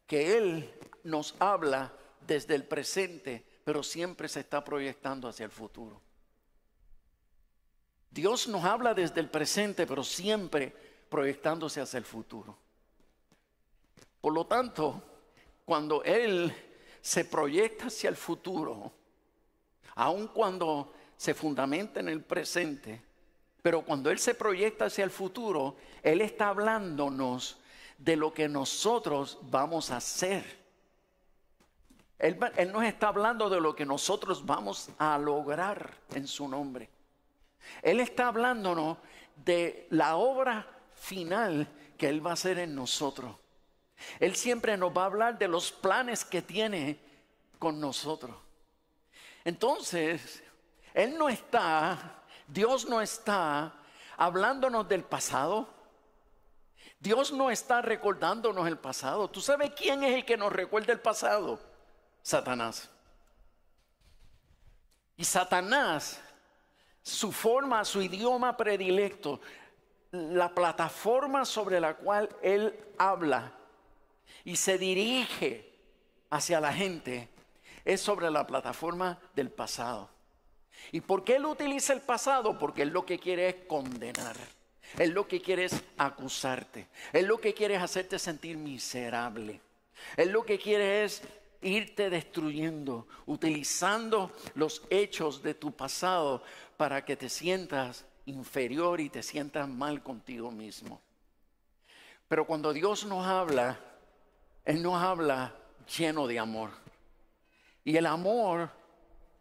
Que 0.06 0.36
Él 0.38 0.72
nos 1.04 1.34
habla 1.38 1.92
desde 2.26 2.54
el 2.54 2.64
presente, 2.64 3.44
pero 3.64 3.82
siempre 3.82 4.28
se 4.28 4.40
está 4.40 4.62
proyectando 4.64 5.28
hacia 5.28 5.44
el 5.44 5.50
futuro. 5.50 6.00
Dios 8.10 8.48
nos 8.48 8.64
habla 8.64 8.92
desde 8.94 9.20
el 9.20 9.28
presente, 9.30 9.86
pero 9.86 10.02
siempre 10.02 10.74
proyectándose 11.08 11.80
hacia 11.80 11.98
el 11.98 12.04
futuro. 12.04 12.56
Por 14.20 14.32
lo 14.34 14.46
tanto, 14.46 15.02
cuando 15.70 16.02
Él 16.02 16.52
se 17.00 17.24
proyecta 17.24 17.86
hacia 17.86 18.10
el 18.10 18.16
futuro, 18.16 18.90
aun 19.94 20.26
cuando 20.26 20.92
se 21.16 21.32
fundamenta 21.32 22.00
en 22.00 22.08
el 22.08 22.24
presente, 22.24 23.00
pero 23.62 23.82
cuando 23.82 24.10
Él 24.10 24.18
se 24.18 24.34
proyecta 24.34 24.86
hacia 24.86 25.04
el 25.04 25.12
futuro, 25.12 25.76
Él 26.02 26.22
está 26.22 26.48
hablándonos 26.48 27.60
de 27.96 28.16
lo 28.16 28.34
que 28.34 28.48
nosotros 28.48 29.38
vamos 29.42 29.92
a 29.92 29.98
hacer. 29.98 30.44
Él, 32.18 32.36
él 32.56 32.72
nos 32.72 32.82
está 32.82 33.06
hablando 33.06 33.48
de 33.48 33.60
lo 33.60 33.76
que 33.76 33.86
nosotros 33.86 34.44
vamos 34.44 34.90
a 34.98 35.16
lograr 35.18 35.98
en 36.12 36.26
su 36.26 36.48
nombre. 36.48 36.90
Él 37.80 38.00
está 38.00 38.26
hablándonos 38.26 38.98
de 39.36 39.86
la 39.90 40.16
obra 40.16 40.66
final 40.94 41.68
que 41.96 42.08
Él 42.08 42.26
va 42.26 42.30
a 42.30 42.32
hacer 42.32 42.58
en 42.58 42.74
nosotros. 42.74 43.36
Él 44.18 44.36
siempre 44.36 44.76
nos 44.76 44.96
va 44.96 45.02
a 45.02 45.06
hablar 45.06 45.38
de 45.38 45.48
los 45.48 45.72
planes 45.72 46.24
que 46.24 46.42
tiene 46.42 46.98
con 47.58 47.80
nosotros. 47.80 48.34
Entonces, 49.44 50.42
Él 50.94 51.16
no 51.16 51.28
está, 51.28 52.22
Dios 52.46 52.88
no 52.88 53.00
está 53.00 53.74
hablándonos 54.16 54.88
del 54.88 55.04
pasado. 55.04 55.68
Dios 56.98 57.32
no 57.32 57.50
está 57.50 57.80
recordándonos 57.80 58.66
el 58.68 58.78
pasado. 58.78 59.28
¿Tú 59.28 59.40
sabes 59.40 59.72
quién 59.76 60.04
es 60.04 60.14
el 60.14 60.24
que 60.24 60.36
nos 60.36 60.52
recuerda 60.52 60.92
el 60.92 61.00
pasado? 61.00 61.58
Satanás. 62.22 62.90
Y 65.16 65.24
Satanás, 65.24 66.20
su 67.02 67.32
forma, 67.32 67.84
su 67.84 68.02
idioma 68.02 68.56
predilecto, 68.56 69.40
la 70.10 70.54
plataforma 70.54 71.44
sobre 71.44 71.80
la 71.80 71.94
cual 71.94 72.28
Él 72.42 72.78
habla 72.98 73.54
y 74.44 74.56
se 74.56 74.78
dirige 74.78 75.70
hacia 76.30 76.60
la 76.60 76.72
gente 76.72 77.28
es 77.84 78.00
sobre 78.00 78.30
la 78.30 78.46
plataforma 78.46 79.18
del 79.34 79.50
pasado. 79.50 80.08
¿Y 80.92 81.00
por 81.00 81.24
qué 81.24 81.36
Él 81.36 81.46
utiliza 81.46 81.92
el 81.92 82.00
pasado? 82.00 82.58
Porque 82.58 82.82
Él 82.82 82.90
lo 82.90 83.04
que 83.04 83.18
quiere 83.18 83.48
es 83.48 83.54
condenar. 83.66 84.36
Él 84.98 85.10
lo 85.10 85.28
que 85.28 85.40
quiere 85.40 85.66
es 85.66 85.82
acusarte. 85.98 86.88
Él 87.12 87.26
lo 87.26 87.40
que 87.40 87.54
quiere 87.54 87.76
es 87.76 87.82
hacerte 87.82 88.18
sentir 88.18 88.56
miserable. 88.56 89.60
Él 90.16 90.30
lo 90.30 90.44
que 90.44 90.58
quiere 90.58 91.04
es 91.04 91.22
irte 91.62 92.10
destruyendo, 92.10 93.06
utilizando 93.26 94.32
los 94.54 94.82
hechos 94.90 95.42
de 95.42 95.54
tu 95.54 95.72
pasado 95.72 96.42
para 96.76 97.04
que 97.04 97.16
te 97.16 97.28
sientas 97.28 98.06
inferior 98.26 99.00
y 99.00 99.10
te 99.10 99.22
sientas 99.22 99.68
mal 99.68 100.02
contigo 100.02 100.50
mismo. 100.50 101.00
Pero 102.28 102.46
cuando 102.46 102.72
Dios 102.72 103.04
nos 103.04 103.26
habla, 103.26 103.78
Él 104.70 104.84
nos 104.84 105.02
habla 105.02 105.52
lleno 105.98 106.28
de 106.28 106.38
amor. 106.38 106.70
Y 107.82 107.96
el 107.96 108.06
amor 108.06 108.70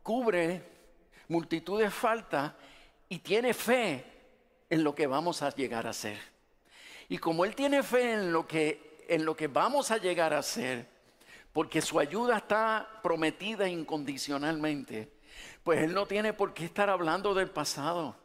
cubre 0.01 0.63
multitud 1.27 1.79
de 1.79 1.91
faltas 1.91 2.53
y 3.07 3.19
tiene 3.19 3.53
fe 3.53 4.03
en 4.71 4.83
lo 4.83 4.95
que 4.95 5.05
vamos 5.05 5.43
a 5.43 5.51
llegar 5.51 5.85
a 5.85 5.93
ser. 5.93 6.17
Y 7.09 7.19
como 7.19 7.45
Él 7.45 7.53
tiene 7.53 7.83
fe 7.83 8.13
en 8.13 8.33
lo 8.33 8.47
que, 8.47 9.05
en 9.07 9.23
lo 9.23 9.35
que 9.35 9.47
vamos 9.47 9.91
a 9.91 9.97
llegar 9.97 10.33
a 10.33 10.41
ser, 10.41 10.87
porque 11.53 11.79
su 11.79 11.99
ayuda 11.99 12.37
está 12.37 12.99
prometida 13.03 13.67
incondicionalmente, 13.69 15.11
pues 15.63 15.83
Él 15.83 15.93
no 15.93 16.07
tiene 16.07 16.33
por 16.33 16.55
qué 16.55 16.65
estar 16.65 16.89
hablando 16.89 17.35
del 17.35 17.51
pasado, 17.51 18.15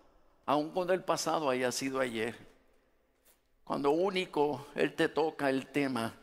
aun 0.46 0.70
cuando 0.70 0.94
el 0.94 1.04
pasado 1.04 1.50
haya 1.50 1.70
sido 1.70 2.00
ayer. 2.00 2.34
Cuando 3.62 3.90
único 3.90 4.68
Él 4.74 4.94
te 4.94 5.10
toca 5.10 5.50
el 5.50 5.66
tema 5.66 6.14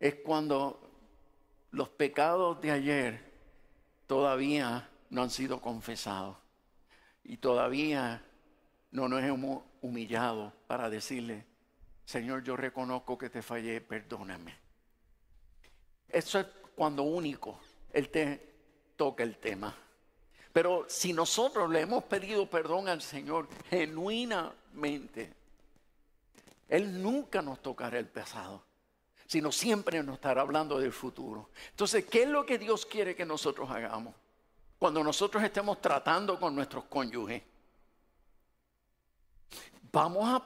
es 0.00 0.16
cuando 0.16 0.80
los 1.70 1.88
pecados 1.88 2.60
de 2.60 2.70
ayer 2.70 3.32
todavía 4.06 4.88
no 5.10 5.22
han 5.22 5.30
sido 5.30 5.60
confesados 5.60 6.36
y 7.24 7.36
todavía 7.36 8.24
no 8.90 9.08
nos 9.08 9.22
hemos 9.22 9.62
humillado 9.82 10.52
para 10.66 10.88
decirle, 10.88 11.44
Señor, 12.04 12.42
yo 12.42 12.56
reconozco 12.56 13.18
que 13.18 13.28
te 13.28 13.42
fallé, 13.42 13.80
perdóname. 13.80 14.54
Eso 16.08 16.40
es 16.40 16.46
cuando 16.74 17.02
único 17.02 17.60
Él 17.92 18.08
te 18.08 18.54
toca 18.96 19.22
el 19.22 19.36
tema. 19.36 19.74
Pero 20.52 20.86
si 20.88 21.12
nosotros 21.12 21.70
le 21.70 21.82
hemos 21.82 22.04
pedido 22.04 22.48
perdón 22.48 22.88
al 22.88 23.02
Señor 23.02 23.48
genuinamente, 23.68 25.34
Él 26.68 27.02
nunca 27.02 27.42
nos 27.42 27.60
tocará 27.60 27.98
el 27.98 28.08
pasado, 28.08 28.64
sino 29.28 29.52
siempre 29.52 30.02
nos 30.02 30.14
estará 30.14 30.40
hablando 30.40 30.80
del 30.80 30.90
futuro. 30.90 31.50
Entonces, 31.70 32.06
¿qué 32.06 32.22
es 32.22 32.28
lo 32.28 32.46
que 32.46 32.56
Dios 32.56 32.86
quiere 32.86 33.14
que 33.14 33.26
nosotros 33.26 33.70
hagamos? 33.70 34.14
Cuando 34.78 35.04
nosotros 35.04 35.42
estemos 35.44 35.82
tratando 35.82 36.40
con 36.40 36.54
nuestros 36.56 36.84
cónyuges, 36.84 37.42
vamos 39.92 40.26
a, 40.26 40.42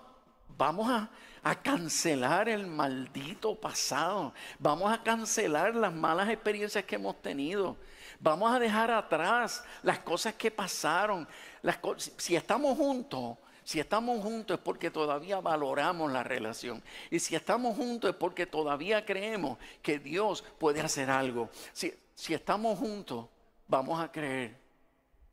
vamos 0.59 0.91
a, 0.91 1.09
a 1.45 1.63
cancelar 1.63 2.49
el 2.49 2.67
maldito 2.67 3.55
pasado. 3.55 4.35
Vamos 4.59 4.93
a 4.93 5.01
cancelar 5.01 5.77
las 5.77 5.95
malas 5.95 6.29
experiencias 6.29 6.85
que 6.85 6.97
hemos 6.97 7.23
tenido. 7.23 7.77
Vamos 8.19 8.53
a 8.53 8.59
dejar 8.59 8.91
atrás 8.91 9.63
las 9.85 10.01
cosas 10.01 10.35
que 10.35 10.51
pasaron. 10.51 11.29
Las 11.63 11.79
si 12.17 12.35
estamos 12.35 12.77
juntos, 12.77 13.39
si 13.65 13.79
estamos 13.81 14.23
juntos 14.23 14.59
es 14.59 14.63
porque 14.63 14.91
todavía 14.91 15.41
valoramos 15.41 16.11
la 16.11 16.23
relación. 16.23 16.83
Y 17.11 17.19
si 17.19 17.35
estamos 17.35 17.77
juntos 17.77 18.11
es 18.11 18.17
porque 18.17 18.47
todavía 18.47 19.05
creemos 19.05 19.59
que 19.83 19.99
Dios 19.99 20.45
puede 20.59 20.81
hacer 20.81 21.11
algo. 21.11 21.49
Si, 21.73 21.95
estamos 22.29 22.79
juntos, 22.79 23.27
vamos 23.69 24.03
a 24.03 24.11
creer 24.11 24.57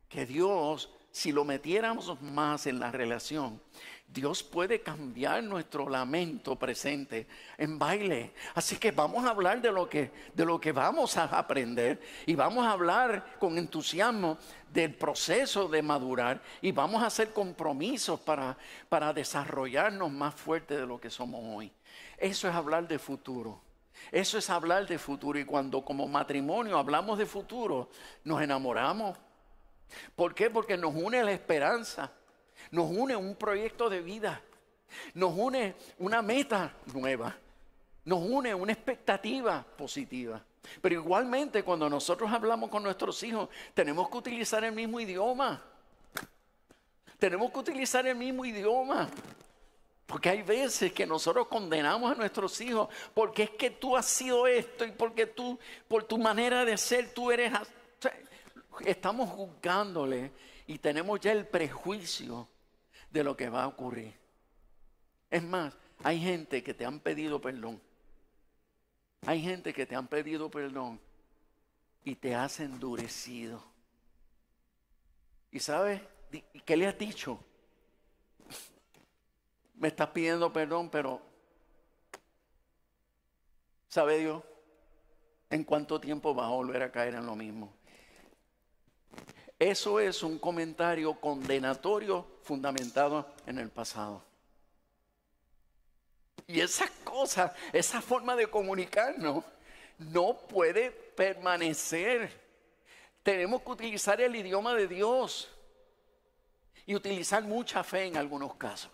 que 0.08 0.26
Dios, 0.26 0.90
si 1.10 1.32
lo 1.32 1.44
metiéramos 1.44 2.20
más 2.22 2.66
en 2.66 2.80
la 2.80 2.90
relación, 2.90 3.60
Dios 4.12 4.42
puede 4.42 4.80
cambiar 4.80 5.42
nuestro 5.44 5.88
lamento 5.88 6.56
presente 6.56 7.28
en 7.56 7.78
baile. 7.78 8.32
Así 8.54 8.76
que 8.76 8.90
vamos 8.90 9.24
a 9.24 9.30
hablar 9.30 9.62
de 9.62 9.70
lo 9.70 9.88
que, 9.88 10.10
de 10.34 10.44
lo 10.44 10.60
que 10.60 10.72
vamos 10.72 11.16
a 11.16 11.24
aprender 11.24 12.00
y 12.26 12.34
vamos 12.34 12.66
a 12.66 12.72
hablar 12.72 13.36
con 13.38 13.56
entusiasmo 13.56 14.36
del 14.72 14.94
proceso 14.94 15.68
de 15.68 15.80
madurar 15.80 16.42
y 16.60 16.72
vamos 16.72 17.04
a 17.04 17.06
hacer 17.06 17.32
compromisos 17.32 18.18
para, 18.18 18.56
para 18.88 19.12
desarrollarnos 19.12 20.10
más 20.10 20.34
fuerte 20.34 20.76
de 20.76 20.86
lo 20.86 21.00
que 21.00 21.08
somos 21.08 21.40
hoy. 21.44 21.72
Eso 22.18 22.48
es 22.48 22.54
hablar 22.54 22.88
de 22.88 22.98
futuro. 22.98 23.60
Eso 24.10 24.38
es 24.38 24.50
hablar 24.50 24.88
de 24.88 24.98
futuro 24.98 25.38
y 25.38 25.44
cuando 25.44 25.84
como 25.84 26.08
matrimonio 26.08 26.78
hablamos 26.78 27.16
de 27.16 27.26
futuro, 27.26 27.90
nos 28.24 28.42
enamoramos. 28.42 29.16
¿Por 30.16 30.34
qué? 30.34 30.50
Porque 30.50 30.76
nos 30.76 30.94
une 30.94 31.22
la 31.22 31.32
esperanza 31.32 32.10
nos 32.70 32.90
une 32.90 33.16
un 33.16 33.34
proyecto 33.34 33.88
de 33.88 34.00
vida, 34.00 34.40
nos 35.14 35.32
une 35.36 35.74
una 35.98 36.22
meta 36.22 36.72
nueva, 36.92 37.36
nos 38.04 38.20
une 38.22 38.54
una 38.54 38.72
expectativa 38.72 39.62
positiva. 39.62 40.42
Pero 40.80 40.94
igualmente 40.94 41.62
cuando 41.62 41.88
nosotros 41.88 42.30
hablamos 42.30 42.70
con 42.70 42.82
nuestros 42.82 43.22
hijos, 43.22 43.48
tenemos 43.74 44.08
que 44.08 44.18
utilizar 44.18 44.62
el 44.64 44.72
mismo 44.72 45.00
idioma. 45.00 45.62
Tenemos 47.18 47.50
que 47.50 47.58
utilizar 47.58 48.06
el 48.06 48.16
mismo 48.16 48.44
idioma. 48.44 49.08
Porque 50.06 50.28
hay 50.28 50.42
veces 50.42 50.92
que 50.92 51.06
nosotros 51.06 51.46
condenamos 51.46 52.10
a 52.10 52.14
nuestros 52.16 52.60
hijos 52.60 52.88
porque 53.14 53.44
es 53.44 53.50
que 53.50 53.70
tú 53.70 53.96
has 53.96 54.06
sido 54.06 54.46
esto 54.46 54.84
y 54.84 54.90
porque 54.90 55.26
tú, 55.26 55.58
por 55.86 56.04
tu 56.04 56.18
manera 56.18 56.64
de 56.64 56.76
ser, 56.76 57.14
tú 57.14 57.30
eres... 57.30 57.52
Estamos 58.84 59.28
juzgándole 59.30 60.32
y 60.66 60.78
tenemos 60.78 61.20
ya 61.20 61.32
el 61.32 61.46
prejuicio 61.46 62.48
de 63.10 63.24
lo 63.24 63.36
que 63.36 63.48
va 63.48 63.64
a 63.64 63.68
ocurrir. 63.68 64.14
Es 65.30 65.42
más, 65.42 65.76
hay 66.02 66.20
gente 66.20 66.62
que 66.62 66.74
te 66.74 66.84
han 66.84 67.00
pedido 67.00 67.40
perdón. 67.40 67.80
Hay 69.26 69.42
gente 69.42 69.72
que 69.72 69.86
te 69.86 69.94
han 69.94 70.08
pedido 70.08 70.50
perdón 70.50 71.00
y 72.04 72.14
te 72.14 72.34
has 72.34 72.60
endurecido. 72.60 73.62
¿Y 75.52 75.60
sabes 75.60 76.00
qué 76.64 76.76
le 76.76 76.86
has 76.86 76.98
dicho? 76.98 77.38
Me 79.74 79.88
estás 79.88 80.08
pidiendo 80.08 80.52
perdón, 80.52 80.90
pero 80.90 81.20
¿sabe 83.88 84.18
Dios? 84.18 84.42
¿En 85.50 85.64
cuánto 85.64 86.00
tiempo 86.00 86.34
va 86.34 86.46
a 86.46 86.50
volver 86.50 86.82
a 86.82 86.92
caer 86.92 87.14
en 87.14 87.26
lo 87.26 87.34
mismo? 87.34 87.72
Eso 89.58 90.00
es 90.00 90.22
un 90.22 90.38
comentario 90.38 91.20
condenatorio 91.20 92.39
fundamentado 92.50 93.32
en 93.46 93.60
el 93.60 93.70
pasado. 93.70 94.24
Y 96.48 96.58
esa 96.60 96.88
cosa, 97.04 97.54
esa 97.72 98.02
forma 98.02 98.34
de 98.34 98.48
comunicarnos, 98.48 99.44
no 99.98 100.36
puede 100.48 100.90
permanecer. 100.90 102.28
Tenemos 103.22 103.62
que 103.62 103.70
utilizar 103.70 104.20
el 104.20 104.34
idioma 104.34 104.74
de 104.74 104.88
Dios 104.88 105.48
y 106.86 106.96
utilizar 106.96 107.44
mucha 107.44 107.84
fe 107.84 108.06
en 108.06 108.16
algunos 108.16 108.56
casos. 108.56 108.90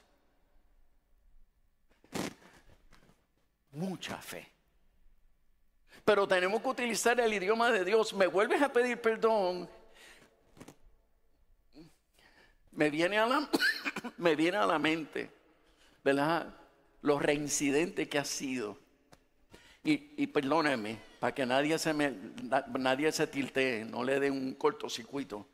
Mucha 3.71 4.19
fe. 4.19 4.53
Pero 6.05 6.29
tenemos 6.29 6.61
que 6.61 6.69
utilizar 6.69 7.19
el 7.19 7.33
idioma 7.33 7.71
de 7.71 7.87
Dios. 7.87 8.13
Me 8.13 8.27
vuelves 8.27 8.61
a 8.61 8.71
pedir 8.71 9.01
perdón 9.01 9.67
me 12.77 12.91
viene 12.91 13.19
a 13.19 13.27
la, 13.27 13.49
me 14.19 14.37
viene 14.37 14.59
a 14.59 14.67
la 14.67 14.79
mente, 14.79 15.31
¿verdad? 16.05 16.55
Los 17.03 17.21
reincidentes 17.21 18.09
que 18.09 18.19
ha 18.19 18.25
sido. 18.25 18.79
Y, 19.83 20.13
y 20.17 20.27
para 20.27 21.35
que 21.35 21.47
nadie 21.47 21.79
se, 21.79 21.93
me, 21.93 22.13
nadie 22.79 23.11
se 23.13 23.27
tiltee, 23.27 23.85
no 23.85 24.05
le 24.05 24.21
dé 24.21 24.31
un 24.31 24.55
cortocircuito. 24.55 25.47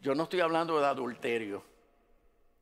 Yo 0.00 0.14
no 0.14 0.24
estoy 0.24 0.40
hablando 0.40 0.78
de 0.78 0.86
adulterio. 0.86 1.62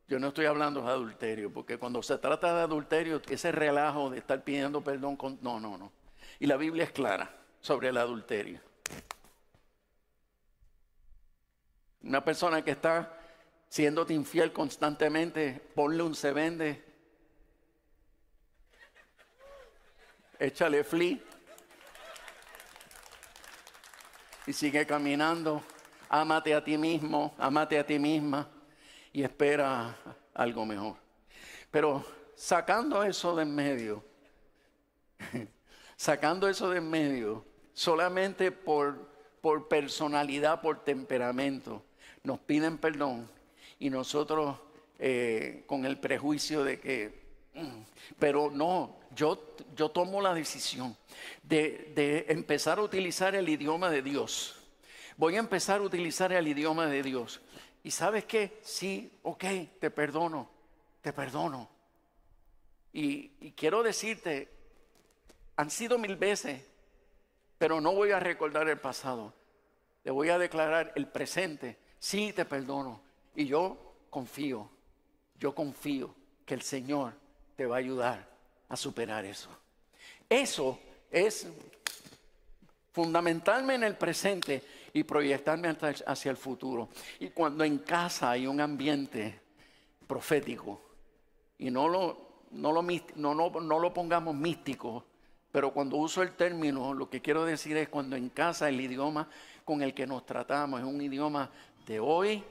Yo 0.07 0.19
no 0.19 0.29
estoy 0.29 0.47
hablando 0.47 0.83
de 0.83 0.88
adulterio, 0.88 1.53
porque 1.53 1.79
cuando 1.79 2.03
se 2.03 2.19
trata 2.19 2.55
de 2.55 2.62
adulterio, 2.62 3.23
ese 3.29 3.53
relajo 3.53 4.11
de 4.11 4.19
estar 4.19 4.43
pidiendo 4.45 4.83
perdón, 4.83 5.17
no, 5.40 5.59
no, 5.59 5.79
no. 5.79 5.93
Y 6.40 6.47
la 6.47 6.57
Biblia 6.57 6.85
es 6.85 6.90
clara 6.90 7.31
sobre 7.61 7.88
el 7.88 7.97
adulterio. 7.97 8.61
Una 12.03 12.23
persona 12.23 12.62
que 12.62 12.73
está 12.73 13.19
siéndote 13.74 14.14
infiel 14.14 14.52
constantemente, 14.52 15.60
ponle 15.74 16.00
un 16.04 16.14
se 16.14 16.32
vende. 16.32 16.80
Échale 20.38 20.84
fli. 20.84 21.20
Y 24.46 24.52
sigue 24.52 24.87
caminando. 24.87 25.60
Ámate 26.08 26.54
a 26.54 26.62
ti 26.62 26.78
mismo, 26.78 27.34
ámate 27.37 27.76
a 27.76 27.84
ti 27.84 27.98
misma 27.98 28.48
y 29.12 29.24
espera 29.24 29.98
algo 30.34 30.64
mejor. 30.64 30.96
Pero 31.72 32.06
sacando 32.37 33.02
eso 33.02 33.34
de 33.34 33.42
en 33.42 33.56
medio, 33.56 34.04
sacando 35.96 36.48
eso 36.48 36.70
de 36.70 36.78
en 36.78 36.88
medio, 36.88 37.44
solamente 37.72 38.52
por, 38.52 39.10
por 39.40 39.66
personalidad, 39.66 40.60
por 40.60 40.84
temperamento, 40.84 41.84
nos 42.22 42.38
piden 42.38 42.78
perdón 42.78 43.34
y 43.79 43.90
nosotros 43.90 44.59
eh, 44.98 45.64
con 45.66 45.85
el 45.85 45.98
prejuicio 45.98 46.64
de 46.64 46.81
que, 46.81 47.24
mm, 47.55 47.83
pero 48.18 48.50
no, 48.50 48.96
yo, 49.14 49.55
yo 49.74 49.90
tomo 49.90 50.20
la 50.20 50.35
decisión 50.35 50.96
de, 51.42 51.92
de 51.94 52.27
empezar 52.29 52.79
a 52.79 52.83
utilizar 52.83 53.35
el 53.35 53.48
idioma 53.48 53.90
de 53.90 54.03
Dios. 54.03 54.57
Voy 55.16 55.37
a 55.37 55.40
empezar 55.40 55.81
a 55.81 55.85
utilizar 55.85 56.33
el 56.33 56.46
idioma 56.48 56.87
de 56.87 57.03
Dios. 57.03 57.40
Y 57.83 57.90
sabes 57.90 58.24
qué, 58.24 58.59
sí, 58.62 59.12
ok, 59.22 59.44
te 59.79 59.90
perdono, 59.90 60.48
te 61.03 61.12
perdono. 61.12 61.68
Y, 62.92 63.33
y 63.40 63.53
quiero 63.53 63.83
decirte, 63.83 64.48
han 65.57 65.70
sido 65.70 65.98
mil 65.98 66.16
veces, 66.16 66.62
pero 67.59 67.81
no 67.81 67.92
voy 67.92 68.11
a 68.11 68.20
recordar 68.20 68.68
el 68.68 68.79
pasado. 68.79 69.35
Le 70.05 70.11
voy 70.11 70.29
a 70.31 70.38
declarar 70.38 70.92
el 70.96 71.07
presente. 71.07 71.79
Sí, 71.98 72.33
te 72.33 72.44
perdono. 72.44 73.03
Y 73.35 73.47
yo 73.47 73.77
confío, 74.11 74.68
yo 75.38 75.55
confío 75.55 76.14
que 76.47 76.55
el 76.55 76.62
Señor 76.62 77.14
te 77.57 77.66
va 77.66 77.77
a 77.77 77.79
ayudar 77.79 78.29
a 78.68 78.77
superar 78.77 79.25
eso. 79.25 79.49
Eso 80.29 80.79
es 81.11 81.47
fundamentalmente 82.92 83.75
en 83.75 83.83
el 83.85 83.97
presente 83.97 84.62
y 84.92 85.03
proyectarme 85.03 85.77
hacia 86.07 86.31
el 86.31 86.37
futuro. 86.37 86.88
Y 87.18 87.31
cuando 87.31 87.64
en 87.64 87.79
casa 87.79 88.31
hay 88.31 88.47
un 88.47 88.61
ambiente 88.61 89.40
profético, 90.07 90.81
y 91.59 91.70
no 91.70 91.88
lo, 91.88 92.18
no 92.53 92.73
lo, 92.73 92.83
no, 92.83 93.35
no- 93.35 93.51
no 93.61 93.79
lo 93.81 93.92
pongamos 93.94 94.35
místico, 94.35 95.05
pero 95.51 95.73
cuando 95.73 95.97
uso 95.97 96.23
el 96.23 96.33
término, 96.33 96.94
lo 96.94 97.09
que 97.09 97.20
quiero 97.20 97.44
decir 97.44 97.77
es 97.77 97.88
cuando 97.88 98.16
en 98.16 98.29
casa 98.29 98.68
el 98.68 98.81
idioma 98.81 99.29
con 99.64 99.83
el 99.83 99.94
que 99.94 100.07
nos 100.07 100.27
tratamos 100.27 100.81
es 100.81 100.87
un 100.87 101.01
idioma 101.01 101.51
de 101.87 102.01
hoy, 102.01 102.42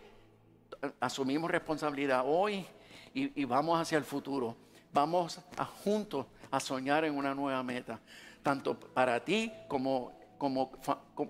asumimos 0.99 1.49
responsabilidad 1.49 2.23
hoy 2.25 2.65
y, 3.13 3.45
vamos 3.45 3.79
hacia 3.79 3.97
el 3.97 4.03
futuro. 4.03 4.55
Vamos 4.91 5.39
juntos 5.83 6.25
a 6.51 6.59
soñar 6.59 7.05
en 7.05 7.15
una 7.17 7.33
nueva 7.33 7.63
meta, 7.63 7.99
tanto 8.41 8.79
para 8.79 9.23
ti 9.23 9.51
como, 9.67 10.11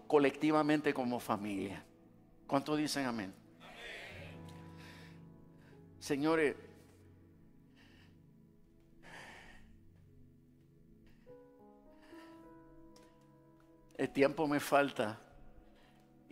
colectivamente 0.08 0.94
como 0.94 1.20
familia. 1.20 1.84
¿Cuántos 2.48 2.78
dicen 2.78 3.06
amén? 3.06 3.34
Señores, 6.00 6.56
el 13.98 14.10
tiempo 14.10 14.48
me 14.48 14.60
falta 14.60 15.18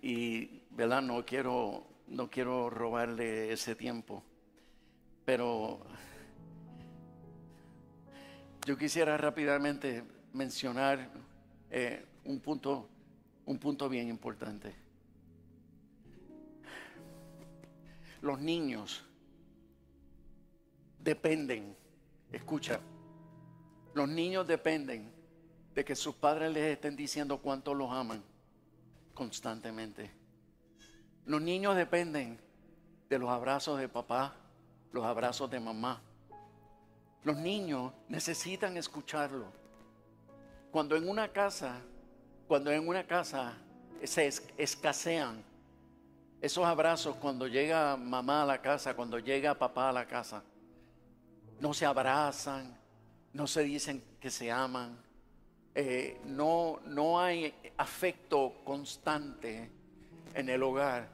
y, 0.01 0.63
¿verdad? 0.71 1.01
No 1.01 1.25
quiero, 1.25 1.85
no 2.11 2.29
quiero 2.29 2.69
robarle 2.69 3.53
ese 3.53 3.73
tiempo, 3.75 4.21
pero 5.23 5.79
yo 8.65 8.77
quisiera 8.77 9.17
rápidamente 9.17 10.03
mencionar 10.33 11.09
eh, 11.69 12.05
un 12.25 12.39
punto, 12.41 12.89
un 13.45 13.57
punto 13.57 13.87
bien 13.87 14.09
importante. 14.09 14.75
Los 18.21 18.39
niños 18.39 19.03
dependen, 20.99 21.75
escucha, 22.31 22.81
los 23.93 24.07
niños 24.07 24.45
dependen 24.47 25.11
de 25.73 25.85
que 25.85 25.95
sus 25.95 26.15
padres 26.15 26.51
les 26.51 26.73
estén 26.73 26.95
diciendo 26.97 27.39
cuánto 27.39 27.73
los 27.73 27.89
aman 27.89 28.21
constantemente. 29.13 30.20
Los 31.25 31.41
niños 31.41 31.75
dependen 31.75 32.39
de 33.09 33.19
los 33.19 33.29
abrazos 33.29 33.79
de 33.79 33.87
papá, 33.87 34.33
los 34.91 35.05
abrazos 35.05 35.49
de 35.49 35.59
mamá. 35.59 36.01
Los 37.23 37.37
niños 37.37 37.93
necesitan 38.09 38.77
escucharlo. 38.77 39.45
Cuando 40.71 40.95
en 40.95 41.07
una 41.07 41.27
casa, 41.27 41.79
cuando 42.47 42.71
en 42.71 42.87
una 42.87 43.05
casa 43.05 43.53
se 44.03 44.27
es- 44.27 44.47
escasean 44.57 45.43
esos 46.41 46.65
abrazos 46.65 47.15
cuando 47.17 47.47
llega 47.47 47.95
mamá 47.95 48.41
a 48.41 48.45
la 48.45 48.61
casa, 48.61 48.95
cuando 48.95 49.19
llega 49.19 49.53
papá 49.53 49.89
a 49.89 49.91
la 49.91 50.07
casa, 50.07 50.41
no 51.59 51.71
se 51.73 51.85
abrazan, 51.85 52.75
no 53.33 53.45
se 53.45 53.61
dicen 53.61 54.03
que 54.19 54.31
se 54.31 54.51
aman, 54.51 54.97
eh, 55.75 56.19
no, 56.25 56.79
no 56.85 57.19
hay 57.21 57.53
afecto 57.77 58.55
constante 58.63 59.69
en 60.33 60.49
el 60.49 60.63
hogar. 60.63 61.09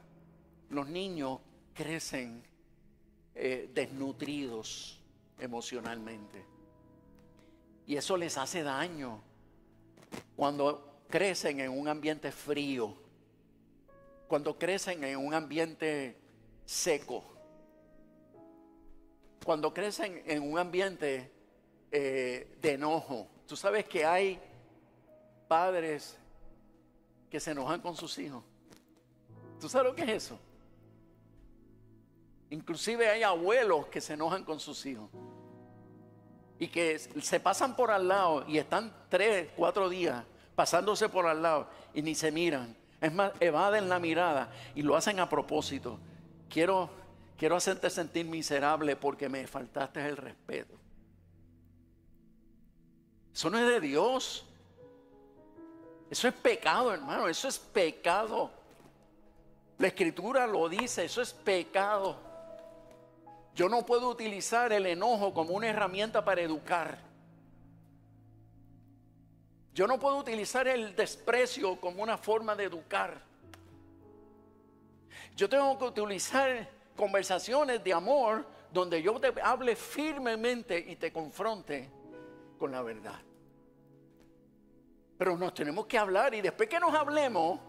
Los 0.70 0.88
niños 0.88 1.40
crecen 1.74 2.42
eh, 3.34 3.70
desnutridos 3.72 5.00
emocionalmente. 5.38 6.44
Y 7.86 7.96
eso 7.96 8.16
les 8.16 8.36
hace 8.36 8.62
daño 8.62 9.22
cuando 10.36 11.02
crecen 11.08 11.60
en 11.60 11.70
un 11.70 11.88
ambiente 11.88 12.32
frío, 12.32 12.94
cuando 14.26 14.58
crecen 14.58 15.02
en 15.04 15.18
un 15.18 15.32
ambiente 15.34 16.16
seco, 16.66 17.24
cuando 19.44 19.72
crecen 19.72 20.22
en 20.26 20.42
un 20.42 20.58
ambiente 20.58 21.32
eh, 21.90 22.56
de 22.60 22.72
enojo. 22.72 23.26
Tú 23.46 23.56
sabes 23.56 23.86
que 23.86 24.04
hay 24.04 24.38
padres 25.48 26.18
que 27.30 27.40
se 27.40 27.52
enojan 27.52 27.80
con 27.80 27.96
sus 27.96 28.18
hijos. 28.18 28.44
¿Tú 29.60 29.68
sabes 29.68 29.90
lo 29.90 29.96
que 29.96 30.02
es 30.02 30.24
eso? 30.24 30.38
Inclusive 32.50 33.08
hay 33.08 33.22
abuelos 33.22 33.86
que 33.86 34.00
se 34.00 34.14
enojan 34.14 34.44
con 34.44 34.58
sus 34.60 34.84
hijos. 34.86 35.10
Y 36.58 36.68
que 36.68 36.98
se 36.98 37.40
pasan 37.40 37.76
por 37.76 37.90
al 37.90 38.08
lado 38.08 38.44
y 38.48 38.58
están 38.58 38.92
tres, 39.08 39.50
cuatro 39.56 39.88
días 39.88 40.24
pasándose 40.56 41.08
por 41.08 41.26
al 41.26 41.40
lado 41.40 41.68
y 41.94 42.02
ni 42.02 42.16
se 42.16 42.32
miran. 42.32 42.76
Es 43.00 43.12
más, 43.14 43.32
evaden 43.38 43.88
la 43.88 44.00
mirada 44.00 44.50
y 44.74 44.82
lo 44.82 44.96
hacen 44.96 45.20
a 45.20 45.28
propósito. 45.28 46.00
Quiero, 46.48 46.90
quiero 47.36 47.54
hacerte 47.54 47.88
sentir 47.90 48.26
miserable 48.26 48.96
porque 48.96 49.28
me 49.28 49.46
faltaste 49.46 50.04
el 50.04 50.16
respeto. 50.16 50.74
Eso 53.32 53.50
no 53.50 53.58
es 53.58 53.68
de 53.68 53.80
Dios. 53.80 54.44
Eso 56.10 56.26
es 56.26 56.34
pecado, 56.34 56.92
hermano. 56.92 57.28
Eso 57.28 57.46
es 57.46 57.56
pecado. 57.56 58.50
La 59.78 59.88
escritura 59.88 60.46
lo 60.46 60.68
dice, 60.68 61.04
eso 61.04 61.22
es 61.22 61.32
pecado. 61.32 62.16
Yo 63.54 63.68
no 63.68 63.86
puedo 63.86 64.08
utilizar 64.08 64.72
el 64.72 64.86
enojo 64.86 65.32
como 65.32 65.54
una 65.54 65.68
herramienta 65.68 66.24
para 66.24 66.40
educar. 66.40 66.98
Yo 69.74 69.86
no 69.86 69.98
puedo 70.00 70.16
utilizar 70.16 70.66
el 70.66 70.96
desprecio 70.96 71.80
como 71.80 72.02
una 72.02 72.18
forma 72.18 72.56
de 72.56 72.64
educar. 72.64 73.22
Yo 75.36 75.48
tengo 75.48 75.78
que 75.78 75.84
utilizar 75.84 76.68
conversaciones 76.96 77.82
de 77.84 77.92
amor 77.92 78.44
donde 78.72 79.00
yo 79.00 79.18
te 79.20 79.32
hable 79.40 79.76
firmemente 79.76 80.78
y 80.78 80.96
te 80.96 81.12
confronte 81.12 81.88
con 82.58 82.72
la 82.72 82.82
verdad. 82.82 83.20
Pero 85.16 85.36
nos 85.36 85.54
tenemos 85.54 85.86
que 85.86 85.96
hablar 85.96 86.34
y 86.34 86.40
después 86.40 86.68
que 86.68 86.80
nos 86.80 86.92
hablemos, 86.94 87.60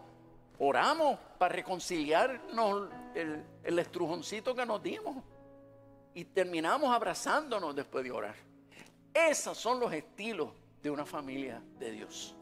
oramos 0.60 1.18
para 1.38 1.54
reconciliarnos 1.54 2.90
el, 3.14 3.78
estrujoncito 3.78 4.54
que 4.54 4.66
nos 4.66 4.82
dimos. 4.82 5.16
Y 6.14 6.24
terminamos 6.26 6.94
abrazándonos 6.94 7.74
después 7.74 8.04
de 8.04 8.12
orar. 8.12 8.34
Esos 9.14 9.56
son 9.56 9.80
los 9.80 9.92
estilos 9.92 10.50
de 10.82 10.90
una 10.90 11.06
familia 11.06 11.62
de 11.78 11.90
Dios. 11.92 12.36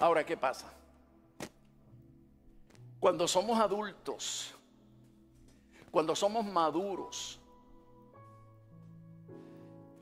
Ahora, 0.00 0.24
¿qué 0.24 0.36
pasa? 0.36 0.72
Cuando 2.98 3.28
somos 3.28 3.58
adultos, 3.60 4.54
cuando 5.90 6.16
somos 6.16 6.44
maduros, 6.44 7.38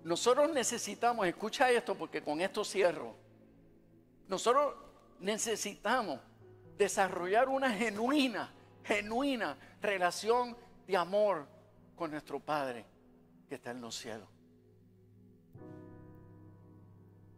nosotros 0.04 0.52
necesitamos, 0.52 1.26
escucha 1.26 1.70
esto 1.70 1.94
porque 1.96 2.22
con 2.22 2.40
esto 2.40 2.64
cierro, 2.64 3.16
nosotros 4.28 4.74
necesitamos 5.20 6.20
desarrollar 6.76 7.48
una 7.48 7.70
genuina, 7.70 8.52
genuina 8.82 9.56
relación 9.80 10.56
de 10.86 10.96
amor 10.96 11.46
con 11.96 12.10
nuestro 12.10 12.40
Padre 12.40 12.84
que 13.48 13.56
está 13.56 13.70
en 13.70 13.80
los 13.80 13.96
cielos. 13.96 14.28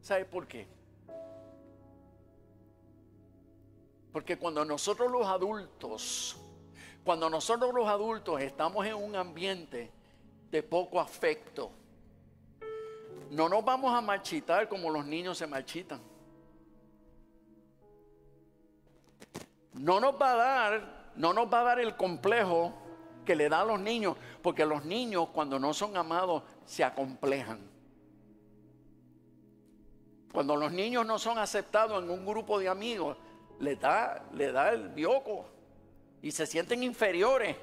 ¿Sabe 0.01 0.25
por 0.25 0.47
qué? 0.47 0.69
Porque 4.13 4.39
cuando 4.39 4.65
nosotros 4.65 5.11
los 5.11 5.27
adultos, 5.27 6.37
cuando 7.05 7.29
nosotros 7.29 7.75
los 7.75 7.87
adultos 7.87 8.41
estamos 8.41 8.87
en 8.87 8.95
un 8.95 9.15
ambiente 9.15 9.91
de 10.51 10.63
poco 10.63 11.01
afecto. 11.01 11.71
No 13.31 13.49
nos 13.49 13.65
vamos 13.65 13.93
a 13.93 14.01
marchitar 14.01 14.69
como 14.69 14.91
los 14.91 15.05
niños 15.05 15.39
se 15.39 15.47
marchitan. 15.47 16.01
No 19.79 20.01
nos 20.01 20.21
va 20.21 20.33
a 20.33 20.37
dar, 20.37 21.13
no 21.17 21.33
nos 21.33 21.53
va 21.53 21.61
a 21.61 21.65
dar 21.65 21.81
el 21.81 21.97
complejo 21.97 22.73
que 23.25 23.35
le 23.37 23.49
da 23.49 23.61
a 23.61 23.65
los 23.65 23.81
niños, 23.81 24.17
porque 24.43 24.65
los 24.65 24.85
niños 24.85 25.29
cuando 25.33 25.59
no 25.59 25.75
son 25.75 25.97
amados 25.97 26.43
se 26.65 26.85
acomplejan. 26.85 27.59
Cuando 30.33 30.57
los 30.57 30.73
niños 30.73 31.07
no 31.07 31.19
son 31.19 31.39
aceptados 31.39 32.03
en 32.03 32.11
un 32.11 32.25
grupo 32.25 32.59
de 32.59 32.69
amigos, 32.69 33.17
le 33.59 33.77
da, 33.77 34.23
le 34.33 34.53
da 34.53 34.71
el 34.71 34.91
bioco 34.91 35.47
y 36.23 36.31
se 36.31 36.47
sienten 36.47 36.83
inferiores 36.83 37.57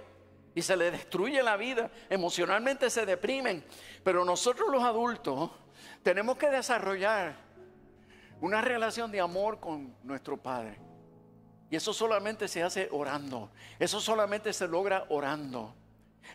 y 0.56 0.62
se 0.62 0.76
les 0.76 0.92
destruye 0.92 1.42
la 1.44 1.58
vida. 1.58 1.90
Emocionalmente 2.10 2.90
se 2.90 3.06
deprimen. 3.06 3.64
Pero 4.04 4.26
nosotros 4.26 4.70
los 4.72 4.84
adultos 4.84 5.52
tenemos 6.02 6.38
que 6.38 6.50
desarrollar 6.50 7.36
una 8.42 8.62
relación 8.62 9.12
de 9.12 9.22
amor 9.22 9.60
con 9.60 9.96
nuestro 10.04 10.38
Padre. 10.38 10.78
Y 11.70 11.76
eso 11.76 11.94
solamente 11.94 12.48
se 12.48 12.64
hace 12.64 12.88
orando. 12.92 13.50
Eso 13.80 14.00
solamente 14.00 14.54
se 14.54 14.68
logra 14.68 15.06
orando. 15.10 15.74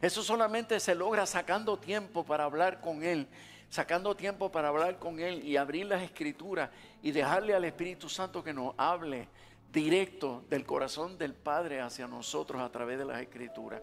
Eso 0.00 0.22
solamente 0.22 0.80
se 0.80 0.94
logra 0.94 1.26
sacando 1.26 1.78
tiempo 1.78 2.24
para 2.24 2.44
hablar 2.44 2.80
con 2.80 3.02
Él. 3.02 3.28
Sacando 3.70 4.16
tiempo 4.16 4.50
para 4.50 4.68
hablar 4.68 4.98
con 4.98 5.20
Él 5.20 5.44
y 5.44 5.56
abrir 5.56 5.86
las 5.86 6.02
escrituras 6.02 6.70
y 7.02 7.12
dejarle 7.12 7.54
al 7.54 7.64
Espíritu 7.64 8.08
Santo 8.08 8.42
que 8.42 8.52
nos 8.52 8.74
hable 8.78 9.28
directo 9.72 10.44
del 10.48 10.64
corazón 10.64 11.18
del 11.18 11.34
Padre 11.34 11.80
hacia 11.80 12.06
nosotros 12.06 12.60
a 12.62 12.70
través 12.70 12.98
de 12.98 13.04
las 13.04 13.20
escrituras. 13.20 13.82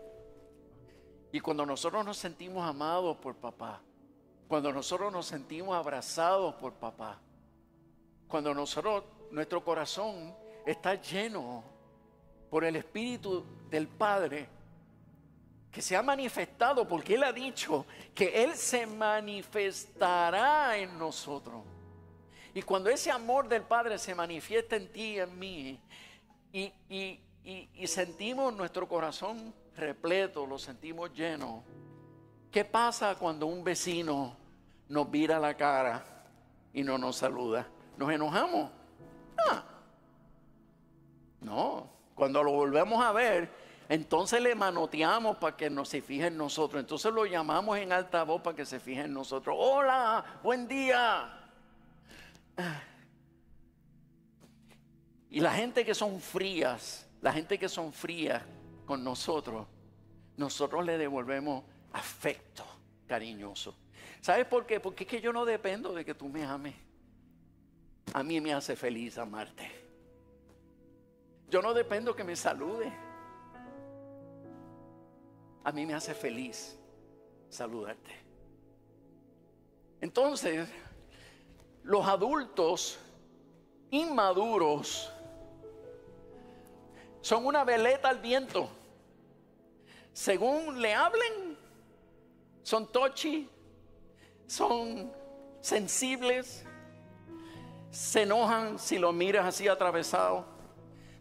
Y 1.31 1.39
cuando 1.39 1.65
nosotros 1.65 2.03
nos 2.05 2.17
sentimos 2.17 2.67
amados 2.67 3.17
por 3.17 3.35
papá, 3.35 3.81
cuando 4.47 4.71
nosotros 4.71 5.11
nos 5.11 5.25
sentimos 5.25 5.75
abrazados 5.75 6.55
por 6.55 6.73
papá, 6.73 7.19
cuando 8.27 8.53
nosotros, 8.53 9.03
nuestro 9.31 9.63
corazón 9.63 10.35
está 10.65 10.95
lleno 10.95 11.63
por 12.49 12.63
el 12.63 12.75
Espíritu 12.75 13.45
del 13.69 13.87
Padre, 13.87 14.47
que 15.71 15.81
se 15.81 15.95
ha 15.95 16.01
manifestado, 16.01 16.87
porque 16.87 17.15
Él 17.15 17.23
ha 17.23 17.33
dicho 17.33 17.85
que 18.13 18.43
Él 18.43 18.55
se 18.55 18.85
manifestará 18.85 20.77
en 20.77 20.97
nosotros. 20.97 21.63
Y 22.53 22.61
cuando 22.61 22.89
ese 22.89 23.11
amor 23.11 23.49
del 23.49 23.63
Padre 23.63 23.97
se 23.97 24.15
manifiesta 24.15 24.77
en 24.77 24.91
ti 24.91 25.15
y 25.15 25.19
en 25.19 25.37
mí, 25.37 25.79
y, 26.53 27.87
sentimos 27.87 28.53
nuestro 28.53 28.87
corazón 28.87 29.53
repleto, 29.75 30.45
lo 30.45 30.57
sentimos 30.57 31.13
lleno. 31.13 31.63
¿Qué 32.49 32.63
pasa 32.63 33.15
cuando 33.15 33.45
un 33.45 33.63
vecino 33.63 34.37
nos 34.87 35.11
vira 35.11 35.37
la 35.37 35.55
cara 35.55 36.05
y 36.73 36.81
no 36.83 36.97
nos 36.97 37.17
saluda? 37.17 37.67
¿Nos 37.97 38.09
enojamos? 38.09 38.71
Ah. 39.37 39.74
No, 41.45 41.87
cuando 42.15 42.41
lo 42.41 42.51
volvemos 42.51 43.05
a 43.05 43.11
ver, 43.11 43.51
entonces 43.87 44.41
le 44.41 44.55
manoteamos 44.55 45.37
para 45.37 45.55
que 45.55 45.69
nos 45.69 45.89
se 45.89 46.01
fije 46.01 46.25
en 46.25 46.37
nosotros. 46.37 46.79
Entonces 46.79 47.13
lo 47.13 47.27
llamamos 47.27 47.77
en 47.77 47.93
alta 47.93 48.23
voz 48.23 48.41
para 48.41 48.55
que 48.55 48.65
se 48.65 48.79
fije 48.79 49.01
en 49.01 49.13
nosotros. 49.13 49.55
Hola, 49.57 50.39
buen 50.41 50.67
día. 50.67 51.51
Y 55.29 55.39
la 55.39 55.53
gente 55.53 55.85
que 55.85 55.93
son 55.93 56.19
frías, 56.19 57.07
la 57.21 57.31
gente 57.31 57.59
que 57.59 57.69
son 57.69 57.93
frías, 57.93 58.41
con 58.87 59.03
nosotros, 59.03 59.67
nosotros 60.37 60.83
le 60.83 60.97
devolvemos 60.97 61.63
afecto 61.93 62.65
cariñoso. 63.05 63.77
¿Sabes 64.19 64.47
por 64.47 64.65
qué? 64.65 64.79
Porque 64.79 65.03
es 65.03 65.09
que 65.09 65.21
yo 65.21 65.31
no 65.31 65.45
dependo 65.45 65.93
de 65.93 66.03
que 66.03 66.15
tú 66.15 66.27
me 66.27 66.43
ames. 66.43 66.73
A 68.13 68.23
mí 68.23 68.41
me 68.41 68.51
hace 68.51 68.75
feliz 68.75 69.19
amarte. 69.19 69.84
Yo 71.49 71.61
no 71.61 71.73
dependo 71.73 72.15
que 72.15 72.23
me 72.23 72.35
salude. 72.35 72.91
A 75.63 75.71
mí 75.71 75.85
me 75.85 75.93
hace 75.93 76.13
feliz 76.13 76.77
saludarte. 77.49 78.11
Entonces, 80.01 80.69
los 81.83 82.05
adultos 82.05 82.99
inmaduros 83.91 85.11
son 87.21 87.45
una 87.45 87.63
veleta 87.63 88.09
al 88.09 88.19
viento. 88.19 88.69
Según 90.13 90.81
le 90.81 90.93
hablen, 90.93 91.57
son 92.61 92.91
tochi, 92.91 93.49
son 94.47 95.11
sensibles, 95.61 96.65
se 97.89 98.21
enojan 98.23 98.77
si 98.77 98.99
lo 98.99 99.11
miras 99.11 99.45
así 99.45 99.67
atravesado, 99.67 100.45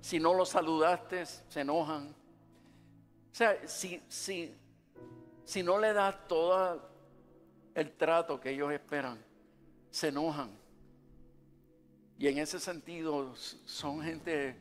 si 0.05 0.20
no 0.20 0.34
lo 0.34 0.44
saludaste, 0.44 1.24
se 1.24 1.62
enojan. 1.62 2.09
O 2.09 3.34
sea, 3.34 3.66
si, 3.66 4.02
si, 4.07 4.55
si 5.44 5.62
no 5.62 5.78
le 5.78 5.94
das 5.94 6.28
todo 6.28 6.90
el 7.74 7.90
trato 7.92 8.38
que 8.38 8.50
ellos 8.50 8.70
esperan, 8.70 9.18
se 9.90 10.09
enojan. 10.09 10.50
Y 12.18 12.28
en 12.28 12.36
ese 12.36 12.61
sentido 12.61 13.34
son 13.34 14.02
gente 14.02 14.55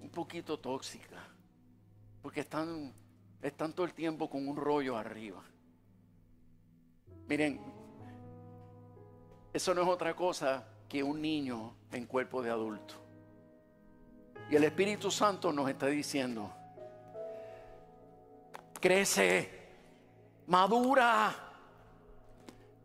un 0.00 0.08
poquito 0.08 0.58
tóxica, 0.58 1.28
porque 2.22 2.40
están, 2.40 2.94
están 3.42 3.74
todo 3.74 3.84
el 3.84 3.92
tiempo 3.92 4.30
con 4.30 4.48
un 4.48 4.56
rollo 4.56 4.96
arriba. 4.96 5.44
Miren, 7.28 7.60
eso 9.52 9.74
no 9.74 9.82
es 9.82 9.88
otra 9.88 10.16
cosa 10.16 10.66
que 10.88 11.02
un 11.02 11.20
niño 11.20 11.76
en 11.92 12.06
cuerpo 12.06 12.42
de 12.42 12.48
adulto. 12.48 12.99
Y 14.50 14.56
el 14.56 14.64
Espíritu 14.64 15.12
Santo 15.12 15.52
nos 15.52 15.70
está 15.70 15.86
diciendo, 15.86 16.50
crece, 18.80 19.48
madura, 20.48 21.32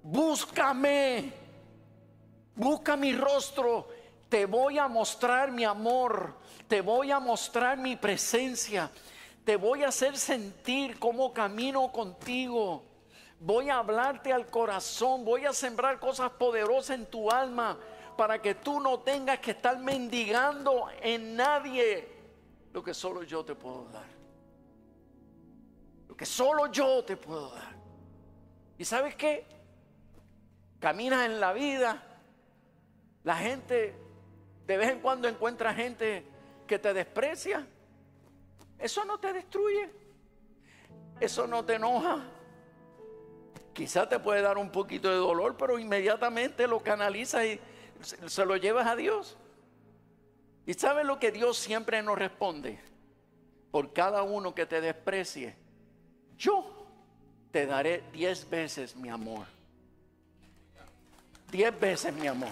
búscame, 0.04 1.34
busca 2.56 2.96
mi 2.96 3.16
rostro, 3.16 3.88
te 4.30 4.46
voy 4.46 4.78
a 4.78 4.88
mostrar 4.88 5.52
mi 5.52 5.64
amor, 5.64 6.36
te 6.68 6.82
voy 6.82 7.10
a 7.10 7.20
mostrar 7.20 7.80
mi 7.80 7.96
presencia, 7.96 8.92
te 9.44 9.56
voy 9.56 9.84
a 9.84 9.88
hacer 9.88 10.18
sentir 10.18 11.00
cómo 11.00 11.34
camino 11.34 11.92
contigo. 11.92 12.84
Voy 13.40 13.70
a 13.70 13.80
hablarte 13.80 14.32
al 14.32 14.48
corazón, 14.48 15.26
voy 15.26 15.46
a 15.46 15.54
sembrar 15.54 16.00
cosas 16.00 16.30
poderosas 16.32 16.92
en 16.92 17.06
tu 17.08 17.32
alma 17.32 17.78
para 18.16 18.42
que 18.42 18.56
tú 18.56 18.80
no 18.80 19.00
tengas 19.00 19.40
que 19.40 19.52
estar 19.52 19.78
mendigando 19.80 20.88
en 21.02 21.36
nadie 21.36 22.08
lo 22.74 22.84
que 22.84 22.94
solo 22.94 23.24
yo 23.24 23.44
te 23.44 23.56
puedo 23.56 23.86
dar. 23.86 24.08
Lo 26.08 26.16
que 26.16 26.26
solo 26.26 26.68
yo 26.68 27.04
te 27.04 27.18
puedo 27.18 27.52
dar. 27.52 27.76
¿Y 28.78 28.86
sabes 28.86 29.16
qué? 29.16 29.46
Caminas 30.80 31.26
en 31.26 31.40
la 31.40 31.54
vida, 31.54 32.04
la 33.24 33.38
gente 33.38 33.96
de 34.66 34.78
vez 34.78 34.90
en 34.90 35.00
cuando 35.00 35.28
encuentra 35.28 35.74
gente 35.74 36.26
que 36.68 36.80
te 36.80 36.94
desprecia, 36.94 37.66
eso 38.80 39.06
no 39.06 39.20
te 39.20 39.32
destruye, 39.32 39.90
eso 41.20 41.48
no 41.48 41.64
te 41.64 41.76
enoja. 41.76 42.24
Quizás 43.74 44.08
te 44.10 44.20
puede 44.20 44.42
dar 44.42 44.58
un 44.58 44.70
poquito 44.72 45.10
de 45.10 45.16
dolor, 45.16 45.56
pero 45.58 45.78
inmediatamente 45.78 46.68
lo 46.68 46.80
canalizas 46.80 47.46
y 47.46 47.60
se 48.02 48.46
lo 48.46 48.56
llevas 48.56 48.88
a 48.88 48.96
Dios. 48.96 49.38
¿Y 50.66 50.74
sabes 50.74 51.06
lo 51.06 51.20
que 51.20 51.32
Dios 51.32 51.58
siempre 51.58 52.02
nos 52.02 52.18
responde? 52.18 52.80
Por 53.72 53.94
cada 53.94 54.24
uno 54.24 54.56
que 54.56 54.66
te 54.66 54.82
desprecie, 54.82 55.56
yo 56.38 56.88
te 57.52 57.66
daré 57.66 58.04
diez 58.12 58.50
veces 58.50 58.96
mi 58.96 59.10
amor. 59.10 59.46
Diez 61.52 61.80
veces 61.80 62.14
mi 62.14 62.28
amor. 62.28 62.52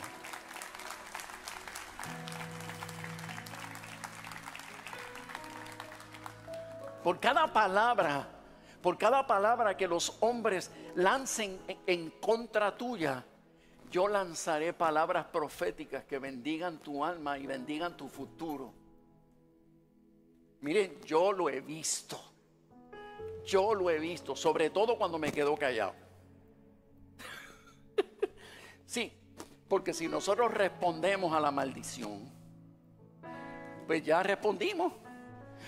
Por 7.03 7.19
cada 7.19 7.51
palabra, 7.51 8.27
por 8.81 8.97
cada 8.97 9.25
palabra 9.27 9.75
que 9.75 9.87
los 9.87 10.17
hombres 10.21 10.71
lancen 10.95 11.59
en 11.85 12.11
contra 12.11 12.77
tuya, 12.77 13.25
yo 13.93 14.07
lanzaré 14.07 14.73
palabras 14.73 15.25
proféticas 15.25 16.03
que 16.05 16.17
bendigan 16.17 16.79
tu 16.79 17.05
alma 17.05 17.37
y 17.37 17.45
bendigan 17.45 17.95
tu 17.95 18.09
futuro. 18.09 18.73
Miren, 20.61 20.99
yo 21.03 21.31
lo 21.31 21.47
he 21.47 21.61
visto. 21.61 22.19
Yo 23.45 23.75
lo 23.75 23.91
he 23.91 23.99
visto, 23.99 24.35
sobre 24.35 24.71
todo 24.71 24.97
cuando 24.97 25.19
me 25.19 25.31
quedo 25.31 25.55
callado. 25.55 25.93
sí, 28.87 29.13
porque 29.67 29.93
si 29.93 30.07
nosotros 30.07 30.51
respondemos 30.51 31.31
a 31.31 31.39
la 31.39 31.51
maldición, 31.51 32.27
pues 33.85 34.03
ya 34.03 34.23
respondimos. 34.23 34.91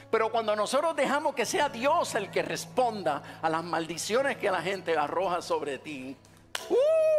Pero 0.09 0.31
cuando 0.31 0.55
nosotros 0.55 0.95
dejamos 0.95 1.35
que 1.35 1.45
sea 1.45 1.69
Dios 1.69 2.15
el 2.15 2.31
que 2.31 2.41
responda 2.41 3.39
a 3.39 3.47
las 3.51 3.63
maldiciones 3.63 4.37
que 4.37 4.49
la 4.49 4.63
gente 4.63 4.97
arroja 4.97 5.43
sobre 5.43 5.77
ti, 5.77 6.17
¡uh! 6.71 7.14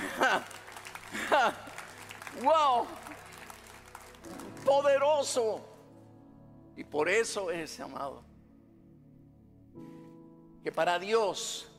¡Wow! 2.42 2.86
Poderoso. 4.64 5.66
Y 6.76 6.84
por 6.84 7.08
eso 7.08 7.50
es, 7.50 7.78
amado, 7.80 8.22
que 10.62 10.72
para 10.72 10.98
Dios 10.98 11.70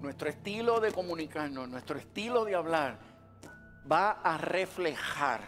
nuestro 0.00 0.28
estilo 0.28 0.80
de 0.80 0.92
comunicarnos, 0.92 1.68
nuestro 1.68 1.98
estilo 1.98 2.44
de 2.44 2.54
hablar, 2.54 2.98
va 3.90 4.12
a 4.12 4.38
reflejar 4.38 5.42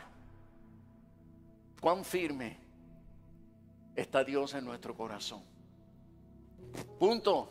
cuán 1.81 2.05
firme 2.05 2.59
está 3.97 4.25
Dios 4.25 4.55
en 4.55 4.65
nuestro 4.65 4.95
corazón. 4.95 5.43
Punto. 6.99 7.49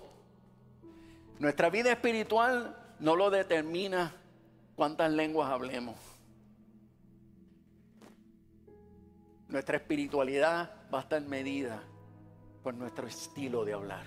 Nuestra 1.39 1.69
vida 1.69 1.91
espiritual 1.91 2.77
no 2.99 3.15
lo 3.15 3.29
determina 3.29 4.20
cuántas 4.75 5.11
lenguas 5.11 5.49
hablemos. 5.49 5.95
Nuestra 9.47 9.77
espiritualidad 9.77 10.73
va 10.93 10.99
a 10.99 11.01
estar 11.01 11.21
medida 11.21 11.83
por 12.63 12.73
nuestro 12.73 13.07
estilo 13.07 13.65
de 13.65 13.73
hablar. 13.73 14.05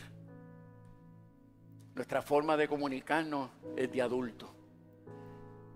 Nuestra 1.94 2.22
forma 2.22 2.56
de 2.56 2.66
comunicarnos 2.66 3.50
es 3.76 3.90
de 3.92 4.02
adulto. 4.02 4.52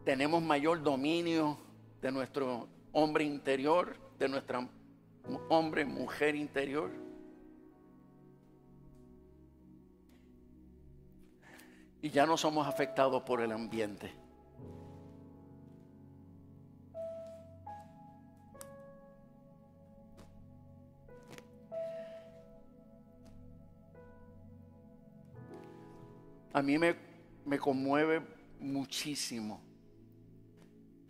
Tenemos 0.05 0.43
mayor 0.43 0.82
dominio 0.82 1.59
de 2.01 2.11
nuestro 2.11 2.68
hombre 2.93 3.24
interior, 3.24 3.95
de 4.18 4.28
nuestra 4.28 4.66
hombre, 5.49 5.84
mujer 5.84 6.34
interior. 6.34 6.91
Y 12.01 12.11
ya 12.11 12.26
no 12.26 12.36
somos 12.36 12.66
afectados 12.66 13.22
por 13.22 13.41
el 13.41 13.53
ambiente. 13.53 14.12
A 26.53 26.62
mí 26.62 26.78
me, 26.78 26.94
me 27.44 27.59
conmueve 27.59 28.22
muchísimo 28.61 29.68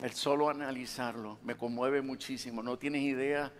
el 0.00 0.12
solo 0.12 0.48
analizarlo, 0.48 1.38
me 1.42 1.56
conmueve 1.56 2.02
muchísimo. 2.02 2.62
No 2.62 2.78
tienes 2.78 3.02
idea 3.02 3.52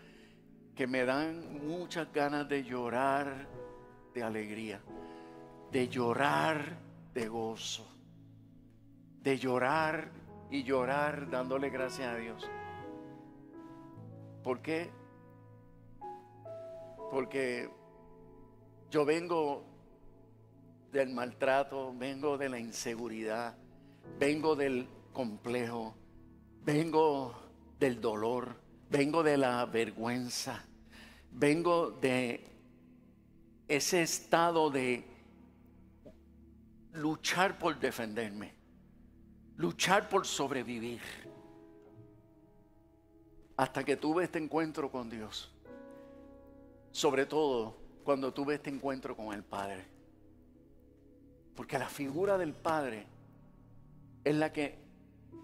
que 0.75 0.87
me 0.87 1.05
dan 1.05 1.67
muchas 1.67 2.13
ganas 2.13 2.49
de 2.49 2.63
llorar 2.63 3.49
de 4.15 4.23
alegría, 4.23 4.81
de 5.73 5.89
llorar 5.89 6.79
de 7.13 7.27
gozo, 7.27 7.87
de 9.23 9.37
llorar 9.37 10.13
y 10.51 10.63
llorar 10.63 11.29
dándole 11.29 11.71
gracias 11.71 12.07
a 12.07 12.17
Dios. 12.17 12.49
¿Por 14.45 14.63
qué? 14.63 14.91
Porque 17.11 17.69
yo 18.91 19.05
vengo 19.05 19.65
del 20.93 21.11
maltrato, 21.11 21.95
vengo 21.97 22.39
de 22.39 22.49
la 22.49 22.59
inseguridad, 22.59 23.57
vengo 24.19 24.57
del 24.57 24.89
complejo, 25.13 25.95
vengo 26.65 27.35
del 27.79 28.01
dolor, 28.01 28.57
vengo 28.91 29.23
de 29.23 29.37
la 29.37 29.65
vergüenza, 29.67 30.65
vengo 31.31 31.91
de 31.91 32.45
ese 33.69 34.03
estado 34.03 34.71
de 34.71 35.05
luchar 36.93 37.59
por 37.59 37.79
defenderme, 37.79 38.55
luchar 39.57 40.09
por 40.09 40.27
sobrevivir, 40.27 41.01
hasta 43.57 43.85
que 43.85 43.97
tuve 43.97 44.25
este 44.25 44.39
encuentro 44.39 44.91
con 44.91 45.11
Dios. 45.11 45.53
Sobre 46.93 47.27
todo 47.27 47.77
cuando 48.05 48.33
tuve 48.33 48.55
este 48.55 48.71
encuentro 48.71 49.15
con 49.15 49.35
el 49.35 49.45
Padre. 49.45 49.98
Porque 51.59 51.77
la 51.77 51.89
figura 51.89 52.39
del 52.39 52.53
Padre 52.53 53.05
es 54.23 54.37
la 54.37 54.53
que 54.53 54.79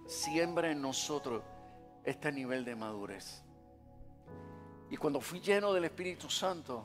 siembra 0.06 0.70
en 0.70 0.80
nosotros 0.80 1.42
este 2.04 2.30
nivel 2.30 2.64
de 2.64 2.76
madurez. 2.76 3.42
Y 4.92 4.96
cuando 4.96 5.20
fui 5.20 5.40
lleno 5.40 5.72
del 5.72 5.86
Espíritu 5.86 6.30
Santo, 6.30 6.84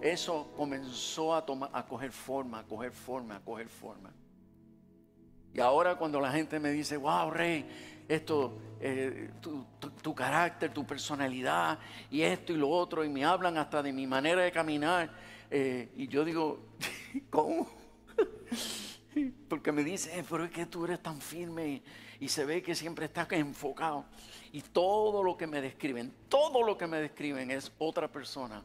eso 0.00 0.52
comenzó 0.56 1.34
a, 1.34 1.44
tomar, 1.44 1.70
a 1.72 1.84
coger 1.84 2.12
forma, 2.12 2.60
a 2.60 2.62
coger 2.62 2.92
forma, 2.92 3.34
a 3.34 3.40
coger 3.40 3.68
forma. 3.68 4.12
Y 5.52 5.58
ahora 5.58 5.96
cuando 5.96 6.20
la 6.20 6.30
gente 6.30 6.60
me 6.60 6.70
dice, 6.70 6.96
wow, 6.96 7.28
Rey, 7.28 7.66
esto, 8.06 8.56
eh, 8.78 9.32
tu, 9.40 10.14
carácter, 10.14 10.72
tu 10.72 10.86
personalidad, 10.86 11.80
y 12.08 12.22
esto 12.22 12.52
y 12.52 12.56
lo 12.56 12.68
otro, 12.68 13.04
y 13.04 13.08
me 13.08 13.24
hablan 13.24 13.58
hasta 13.58 13.82
de 13.82 13.92
mi 13.92 14.06
manera 14.06 14.42
de 14.42 14.52
caminar, 14.52 15.10
eh, 15.50 15.90
y 15.96 16.06
yo 16.06 16.24
digo, 16.24 16.60
¿cómo? 17.30 17.79
Porque 19.48 19.72
me 19.72 19.82
dice, 19.82 20.18
eh, 20.18 20.24
pero 20.28 20.44
es 20.44 20.50
que 20.50 20.66
tú 20.66 20.84
eres 20.84 21.02
tan 21.02 21.20
firme 21.20 21.82
y, 22.20 22.28
se 22.28 22.44
ve 22.44 22.62
que 22.62 22.74
siempre 22.74 23.06
estás 23.06 23.30
enfocado. 23.32 24.04
Y 24.52 24.62
todo 24.62 25.22
lo 25.22 25.36
que 25.36 25.46
me 25.46 25.60
describen, 25.60 26.12
todo 26.28 26.62
lo 26.62 26.76
que 26.76 26.86
me 26.86 27.00
describen 27.00 27.50
es 27.50 27.72
otra 27.78 28.08
persona 28.08 28.62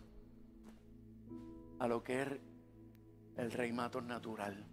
a 1.80 1.88
lo 1.88 2.04
que 2.04 2.22
es 2.22 2.28
el 3.38 3.52
rey 3.52 3.72
mato 3.72 4.02
natural. 4.02 4.64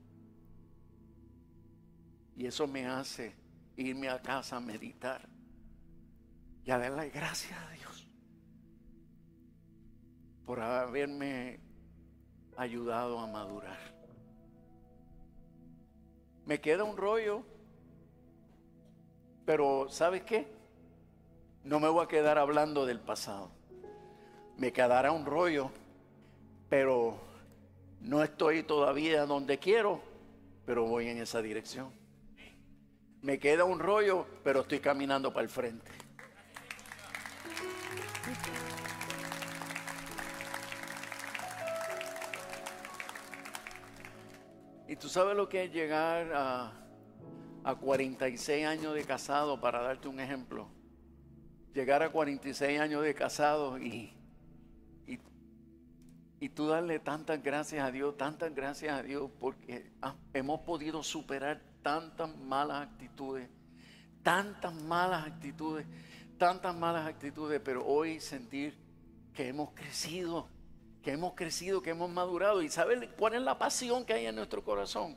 Y 2.37 2.47
eso 2.47 2.67
me 2.67 2.87
hace 2.87 3.35
irme 3.77 4.09
a 4.09 4.21
casa 4.21 4.57
a 4.57 4.61
meditar 4.61 5.29
y 6.65 6.71
a 6.71 6.79
darle 6.79 7.11
gracias 7.11 7.59
a 7.59 7.71
Dios 7.71 8.09
por 10.45 10.61
haberme 10.61 11.61
ayudado 12.57 13.19
a 13.19 13.27
madurar. 13.27 13.92
Me 16.47 16.61
queda 16.61 16.85
un 16.85 16.97
rollo, 16.97 17.43
pero 19.45 19.87
¿sabes 19.89 20.23
qué? 20.23 20.47
No 21.65 21.79
me 21.79 21.89
voy 21.89 22.05
a 22.05 22.09
quedar 22.09 22.39
hablando 22.39 22.85
del 22.87 22.99
pasado. 22.99 23.51
Me 24.57 24.73
quedará 24.73 25.13
un 25.13 25.25
rollo, 25.25 25.71
pero 26.69 27.17
no 28.01 28.23
estoy 28.23 28.65
todavía 28.65 29.25
donde 29.27 29.59
quiero, 29.59 30.01
pero 30.67 30.85
voy 30.85 31.09
en 31.09 31.19
esa 31.19 31.41
dirección. 31.41 31.91
Me 33.21 33.39
queda 33.39 33.65
un 33.65 33.79
rollo, 33.79 34.27
pero 34.43 34.63
estoy 34.63 34.81
caminando 34.81 35.33
para 35.33 35.45
el 35.45 35.49
frente. 35.49 36.02
Y 44.93 44.97
tú 44.97 45.09
sabes 45.09 45.35
lo 45.35 45.49
que 45.49 45.65
es 45.65 45.73
llegar 45.73 46.31
a, 46.35 46.71
a 47.65 47.75
46 47.77 48.67
años 48.67 48.93
de 48.93 49.05
casado, 49.05 49.59
para 49.59 49.81
darte 49.81 50.07
un 50.07 50.21
ejemplo. 50.21 50.69
Llegar 51.73 52.03
a 52.03 52.11
46 52.11 52.79
años 52.79 53.03
de 53.03 53.15
casado 53.15 53.79
y, 53.79 54.13
y, 55.07 55.19
y 56.41 56.49
tú 56.51 56.67
darle 56.67 56.99
tantas 56.99 57.43
gracias 57.43 57.83
a 57.83 57.91
Dios, 57.91 58.19
tantas 58.19 58.55
gracias 58.55 58.93
a 58.93 59.03
Dios, 59.03 59.31
porque 59.41 59.91
hemos 60.35 60.61
podido 60.61 61.03
superar 61.03 61.63
tantas 61.81 62.37
malas 62.37 62.83
actitudes, 62.83 63.49
tantas 64.23 64.75
malas 64.75 65.27
actitudes, 65.27 65.87
tantas 66.37 66.77
malas 66.77 67.07
actitudes, 67.07 67.63
pero 67.65 67.83
hoy 67.87 68.21
sentir 68.21 68.77
que 69.33 69.49
hemos 69.49 69.71
crecido 69.71 70.51
que 71.03 71.13
hemos 71.13 71.35
crecido, 71.35 71.83
que 71.83 71.91
hemos 71.91 72.11
madurado. 72.11 72.63
¿Y 72.63 72.69
sabes 72.69 73.09
cuál 73.19 73.35
es 73.35 73.43
la 73.43 73.59
pasión 73.59 74.05
que 74.05 74.15
hay 74.15 74.27
en 74.27 74.37
nuestro 74.37 74.65
corazón? 74.65 75.17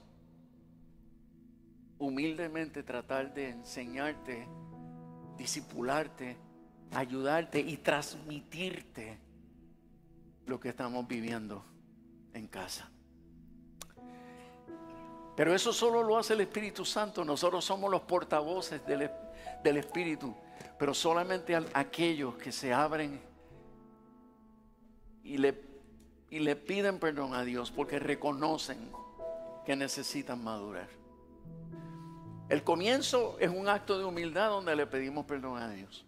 Humildemente 1.98 2.84
tratar 2.84 3.34
de 3.34 3.50
enseñarte, 3.50 4.48
disipularte, 5.38 6.38
ayudarte 6.92 7.60
y 7.60 7.78
transmitirte 7.78 9.20
lo 10.46 10.60
que 10.60 10.70
estamos 10.70 11.08
viviendo 11.08 11.64
en 12.34 12.48
casa. 12.48 12.90
Pero 15.36 15.54
eso 15.54 15.74
solo 15.74 16.02
lo 16.02 16.18
hace 16.18 16.34
el 16.34 16.42
Espíritu 16.42 16.86
Santo. 16.86 17.24
Nosotros 17.24 17.64
somos 17.64 17.92
los 17.92 18.02
portavoces 18.02 18.86
del, 18.86 19.10
del 19.64 19.78
Espíritu. 19.78 20.34
Pero 20.80 20.94
solamente 20.94 21.56
aquellos 21.74 22.36
que 22.36 22.52
se 22.52 22.74
abren 22.74 23.20
y 25.24 25.38
le 25.38 25.65
y 26.36 26.40
le 26.40 26.58
piden 26.58 27.00
perdón 27.00 27.34
a 27.34 27.46
Dios 27.46 27.72
porque 27.72 27.98
reconocen 27.98 28.78
que 29.66 29.74
necesitan 29.74 30.44
madurar. 30.44 30.90
El 32.50 32.62
comienzo 32.62 33.38
es 33.40 33.50
un 33.50 33.70
acto 33.70 33.98
de 33.98 34.04
humildad 34.04 34.50
donde 34.50 34.76
le 34.76 34.86
pedimos 34.86 35.26
perdón 35.26 35.58
a 35.60 35.70
Dios. 35.70 36.06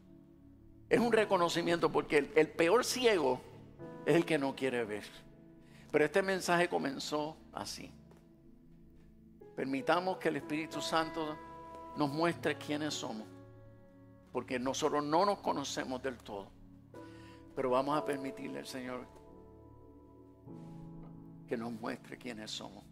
Es 0.90 1.00
un 1.00 1.14
reconocimiento 1.14 1.90
porque 1.94 2.30
el, 2.36 2.50
peor 2.50 2.84
ciego 2.84 3.40
es 4.06 4.18
el 4.18 4.26
que 4.26 4.38
no 4.38 4.54
quiere 4.54 4.84
ver. 4.84 5.06
Pero 5.94 6.04
este 6.04 6.22
mensaje 6.22 6.68
comenzó 6.68 7.38
así. 7.54 7.90
Permitamos 9.56 10.18
que 10.18 10.28
el 10.28 10.36
Espíritu 10.36 10.82
Santo 10.82 11.38
nos 11.96 12.10
muestre 12.10 12.58
quiénes 12.58 12.94
somos. 12.94 13.26
Porque 14.34 14.60
nosotros 14.60 15.06
no 15.06 15.26
nos 15.26 15.40
conocemos 15.40 16.04
del 16.04 16.18
todo. 16.18 16.50
Pero 17.56 17.70
vamos 17.70 17.98
a 17.98 18.04
permitirle 18.04 18.60
al 18.60 18.68
Señor 18.68 19.17
que 21.48 21.58
nos 21.58 21.72
muestre 21.72 22.18
quiénes 22.18 22.52
somos. 22.52 22.84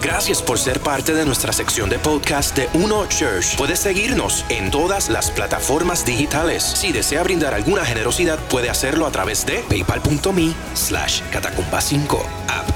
Gracias 0.00 0.40
por 0.40 0.58
ser 0.58 0.80
parte 0.80 1.12
de 1.12 1.26
nuestra 1.26 1.52
sección 1.52 1.90
de 1.90 1.98
podcast 1.98 2.56
de 2.56 2.68
Uno 2.78 3.06
Church. 3.08 3.56
Puedes 3.58 3.78
seguirnos 3.78 4.44
en 4.48 4.70
todas 4.70 5.10
las 5.10 5.30
plataformas 5.30 6.06
digitales. 6.06 6.62
Si 6.62 6.92
desea 6.92 7.22
brindar 7.22 7.52
alguna 7.52 7.84
generosidad, 7.84 8.38
puede 8.48 8.70
hacerlo 8.70 9.06
a 9.06 9.10
través 9.10 9.44
de 9.44 9.58
paypal.me 9.68 10.54
slash 10.74 11.20
catacumba 11.30 11.80
5 11.80 12.26
app 12.48 12.75